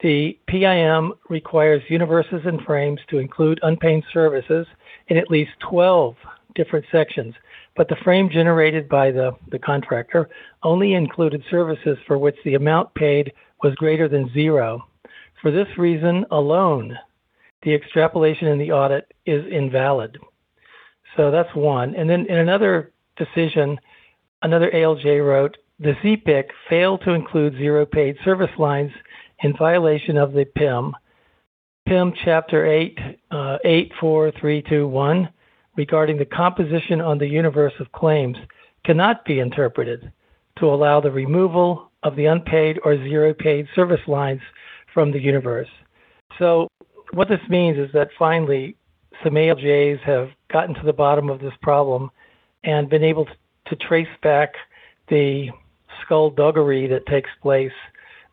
the 0.00 0.38
PIM 0.48 1.12
requires 1.28 1.82
universes 1.88 2.42
and 2.44 2.60
frames 2.62 3.00
to 3.08 3.18
include 3.18 3.60
unpaid 3.62 4.02
services 4.12 4.66
in 5.08 5.16
at 5.16 5.30
least 5.30 5.52
12 5.60 6.16
different 6.54 6.84
sections 6.90 7.34
but 7.76 7.88
the 7.88 7.96
frame 7.96 8.28
generated 8.30 8.88
by 8.88 9.10
the, 9.10 9.32
the 9.50 9.58
contractor 9.58 10.28
only 10.62 10.94
included 10.94 11.42
services 11.50 11.98
for 12.06 12.18
which 12.18 12.36
the 12.44 12.54
amount 12.54 12.94
paid 12.94 13.32
was 13.62 13.74
greater 13.76 14.08
than 14.08 14.32
zero. 14.32 14.86
For 15.40 15.50
this 15.50 15.68
reason 15.78 16.26
alone, 16.30 16.98
the 17.62 17.74
extrapolation 17.74 18.48
in 18.48 18.58
the 18.58 18.72
audit 18.72 19.12
is 19.26 19.44
invalid. 19.50 20.18
So 21.16 21.30
that's 21.30 21.54
one. 21.54 21.94
And 21.94 22.08
then 22.08 22.26
in 22.26 22.38
another 22.38 22.92
decision, 23.16 23.78
another 24.42 24.70
ALJ 24.70 25.26
wrote 25.26 25.56
the 25.78 25.94
ZPIC 25.94 26.44
failed 26.68 27.02
to 27.02 27.12
include 27.12 27.54
zero 27.54 27.84
paid 27.84 28.16
service 28.24 28.50
lines 28.58 28.92
in 29.42 29.56
violation 29.56 30.16
of 30.16 30.32
the 30.32 30.44
PIM. 30.44 30.94
PIM 31.86 32.12
Chapter 32.24 32.64
8, 32.64 32.98
uh, 33.30 33.58
84321 33.64 35.28
regarding 35.76 36.18
the 36.18 36.24
composition 36.24 37.00
on 37.00 37.18
the 37.18 37.26
universe 37.26 37.72
of 37.80 37.92
claims 37.92 38.36
cannot 38.84 39.24
be 39.24 39.40
interpreted 39.40 40.12
to 40.58 40.66
allow 40.66 41.00
the 41.00 41.10
removal 41.10 41.90
of 42.02 42.16
the 42.16 42.26
unpaid 42.26 42.78
or 42.84 42.96
zero 42.96 43.32
paid 43.32 43.66
service 43.74 44.06
lines 44.06 44.40
from 44.92 45.12
the 45.12 45.20
universe. 45.20 45.68
So, 46.38 46.68
what 47.12 47.28
this 47.28 47.40
means 47.48 47.78
is 47.78 47.90
that 47.92 48.08
finally 48.18 48.76
some 49.22 49.34
ALJs 49.34 50.00
have 50.00 50.30
gotten 50.50 50.74
to 50.74 50.82
the 50.82 50.92
bottom 50.92 51.30
of 51.30 51.40
this 51.40 51.52
problem 51.62 52.10
and 52.64 52.88
been 52.88 53.04
able 53.04 53.26
to 53.66 53.76
trace 53.76 54.08
back 54.22 54.54
the 55.08 55.50
skullduggery 56.02 56.86
that 56.88 57.06
takes 57.06 57.30
place 57.40 57.72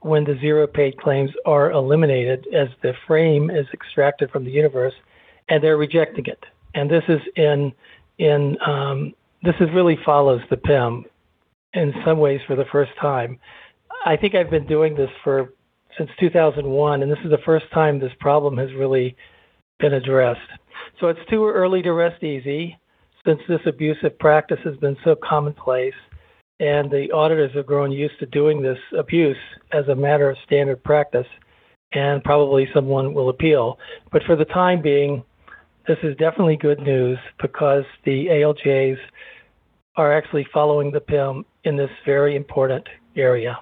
when 0.02 0.24
the 0.24 0.38
zero 0.40 0.66
paid 0.66 0.98
claims 0.98 1.32
are 1.46 1.72
eliminated 1.72 2.48
as 2.54 2.70
the 2.82 2.94
frame 3.06 3.50
is 3.50 3.68
extracted 3.74 4.32
from 4.32 4.46
the 4.46 4.52
universe 4.52 4.94
and 5.50 5.62
they're 5.62 5.78
rejecting 5.78 6.26
it. 6.26 6.46
And 6.74 6.90
this 6.90 7.04
is 7.08 7.20
in 7.36 7.74
in 8.18 8.58
um, 8.66 9.14
this 9.44 9.56
is 9.60 9.70
really 9.74 9.98
follows 10.06 10.42
the 10.50 10.58
PIM 10.58 11.06
in 11.74 11.94
some 12.06 12.20
ways 12.20 12.42
for 12.48 12.56
the 12.56 12.66
first 12.72 12.92
time. 13.00 13.40
I 14.06 14.16
think 14.18 14.36
I've 14.36 14.50
been 14.50 14.68
doing 14.68 14.96
this 14.96 15.10
for 15.24 15.54
since 15.98 16.10
2001, 16.20 17.04
and 17.04 17.12
this 17.12 17.20
is 17.24 17.32
the 17.32 17.40
first 17.46 17.66
time 17.74 18.00
this 18.00 18.12
problem 18.20 18.58
has 18.58 18.70
really 18.74 19.16
been 19.80 19.94
addressed. 19.94 20.40
So 21.00 21.08
it's 21.08 21.20
too 21.30 21.48
early 21.48 21.82
to 21.82 21.94
rest 21.94 22.24
easy 22.24 22.78
since 23.26 23.40
this 23.48 23.60
abusive 23.66 24.18
practice 24.20 24.60
has 24.64 24.78
been 24.78 24.96
so 25.04 25.16
commonplace 25.16 25.94
and 26.60 26.92
the 26.92 27.12
auditors 27.12 27.52
have 27.56 27.66
grown 27.66 27.92
used 27.92 28.20
to 28.20 28.26
doing 28.26 28.62
this 28.62 28.78
abuse 28.98 29.38
as 29.72 29.88
a 29.88 29.96
matter 29.96 30.30
of 30.30 30.38
standard 30.46 30.84
practice, 30.84 31.28
and 31.94 32.24
probably 32.24 32.68
someone 32.74 33.14
will 33.14 33.30
appeal. 33.30 33.80
But 34.12 34.24
for 34.24 34.36
the 34.36 34.46
time 34.46 34.82
being, 34.82 35.24
this 35.88 35.98
is 36.04 36.16
definitely 36.18 36.58
good 36.58 36.80
news 36.80 37.18
because 37.42 37.84
the 38.06 38.28
ALJs 38.28 38.98
are 39.96 40.16
actually 40.16 40.48
following 40.54 40.92
the 40.92 41.00
PIM 41.00 41.46
in 41.64 41.78
this 41.78 41.90
very 42.06 42.36
important 42.36 42.88
area. 43.16 43.60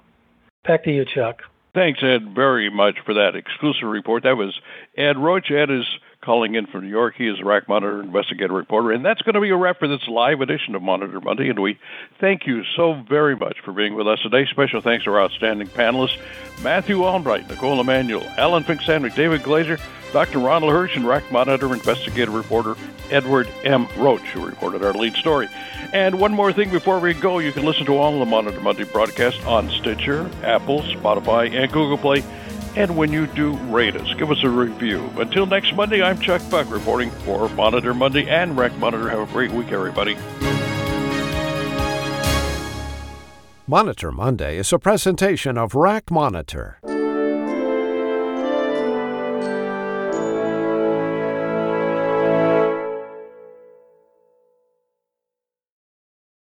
Back 0.66 0.84
to 0.84 0.92
you, 0.92 1.06
Chuck. 1.06 1.42
Thanks, 1.74 2.00
Ed, 2.02 2.34
very 2.36 2.70
much 2.70 2.96
for 3.06 3.14
that 3.14 3.36
exclusive 3.36 3.88
report. 3.88 4.24
That 4.24 4.38
was 4.38 4.60
Ed 4.98 5.18
Roche. 5.18 5.52
Ed 5.52 5.70
is 5.70 5.86
calling 6.28 6.56
in 6.56 6.68
from 6.68 6.82
New 6.84 6.90
York. 6.90 7.16
He 7.18 7.26
is 7.30 7.40
a 7.40 7.46
RAC 7.46 7.70
Monitor 7.70 8.02
investigative 8.02 8.52
reporter. 8.52 8.92
And 8.92 9.04
that's 9.04 9.22
going 9.22 9.36
to 9.36 9.40
be 9.40 9.50
a 9.50 9.56
wrap 9.56 9.80
for 9.80 9.88
this 9.88 10.06
live 10.10 10.42
edition 10.42 10.76
of 10.76 10.82
Monitor 10.82 11.22
Monday. 11.22 11.48
And 11.48 11.58
we 11.58 11.80
thank 12.20 12.46
you 12.46 12.66
so 12.76 13.02
very 13.08 13.34
much 13.34 13.62
for 13.64 13.72
being 13.72 13.96
with 13.96 14.10
us 14.10 14.20
today. 14.22 14.46
Special 14.46 14.82
thanks 14.82 15.06
to 15.06 15.12
our 15.12 15.22
outstanding 15.22 15.70
panelists 15.70 16.20
Matthew 16.62 17.06
Albright, 17.06 17.48
Knicole 17.48 17.80
Emanuel, 17.80 18.30
Ellen 18.36 18.64
Fink-Samnick, 18.64 19.16
David 19.16 19.42
Glazer, 19.42 19.80
Dr. 20.12 20.40
Ronald 20.40 20.74
Hirsch, 20.74 20.98
and 20.98 21.08
RAC 21.08 21.32
Monitor 21.32 21.74
investigative 21.74 22.34
reporter 22.34 22.76
Edward 23.10 23.48
M. 23.64 23.88
Roche, 23.98 24.20
who 24.32 24.46
reported 24.46 24.84
our 24.84 24.92
lead 24.92 25.14
story. 25.16 25.48
And 25.94 26.20
one 26.20 26.34
more 26.34 26.52
thing 26.52 26.70
before 26.72 27.00
we 27.00 27.14
go, 27.14 27.40
you 27.40 27.54
can 27.54 27.64
listen 27.64 27.86
to 27.86 27.96
all 27.96 28.20
the 28.20 28.26
Monitor 28.26 28.60
Monday 28.60 28.84
broadcasts 28.84 29.42
on 29.46 29.70
Stitcher, 29.70 30.30
Apple, 30.44 30.82
Spotify, 30.82 31.50
and 31.56 31.72
Google 31.72 31.98
Play. 31.98 32.22
And 32.78 32.96
when 32.96 33.12
you 33.12 33.26
do, 33.26 33.56
rate 33.74 33.96
us. 33.96 34.14
Give 34.14 34.30
us 34.30 34.44
a 34.44 34.50
review. 34.50 35.12
Until 35.18 35.48
next 35.48 35.74
Monday, 35.74 36.04
I'm 36.04 36.20
Chuck 36.20 36.44
Buck 36.48 36.70
reporting 36.70 37.10
for 37.10 37.50
Monitor 37.50 37.96
Monday 37.96 38.30
and 38.30 38.56
RAC 38.56 38.78
Monitor. 38.78 39.10
Have 39.10 39.28
a 39.28 39.34
great 39.34 39.50
week, 39.50 39.72
everybody. 39.72 40.16
Monitor 43.66 44.12
Monday 44.12 44.60
is 44.60 44.72
a 44.72 44.78
presentation 44.78 45.58
of 45.58 45.74
RAC 45.74 46.12
Monitor. 46.12 46.80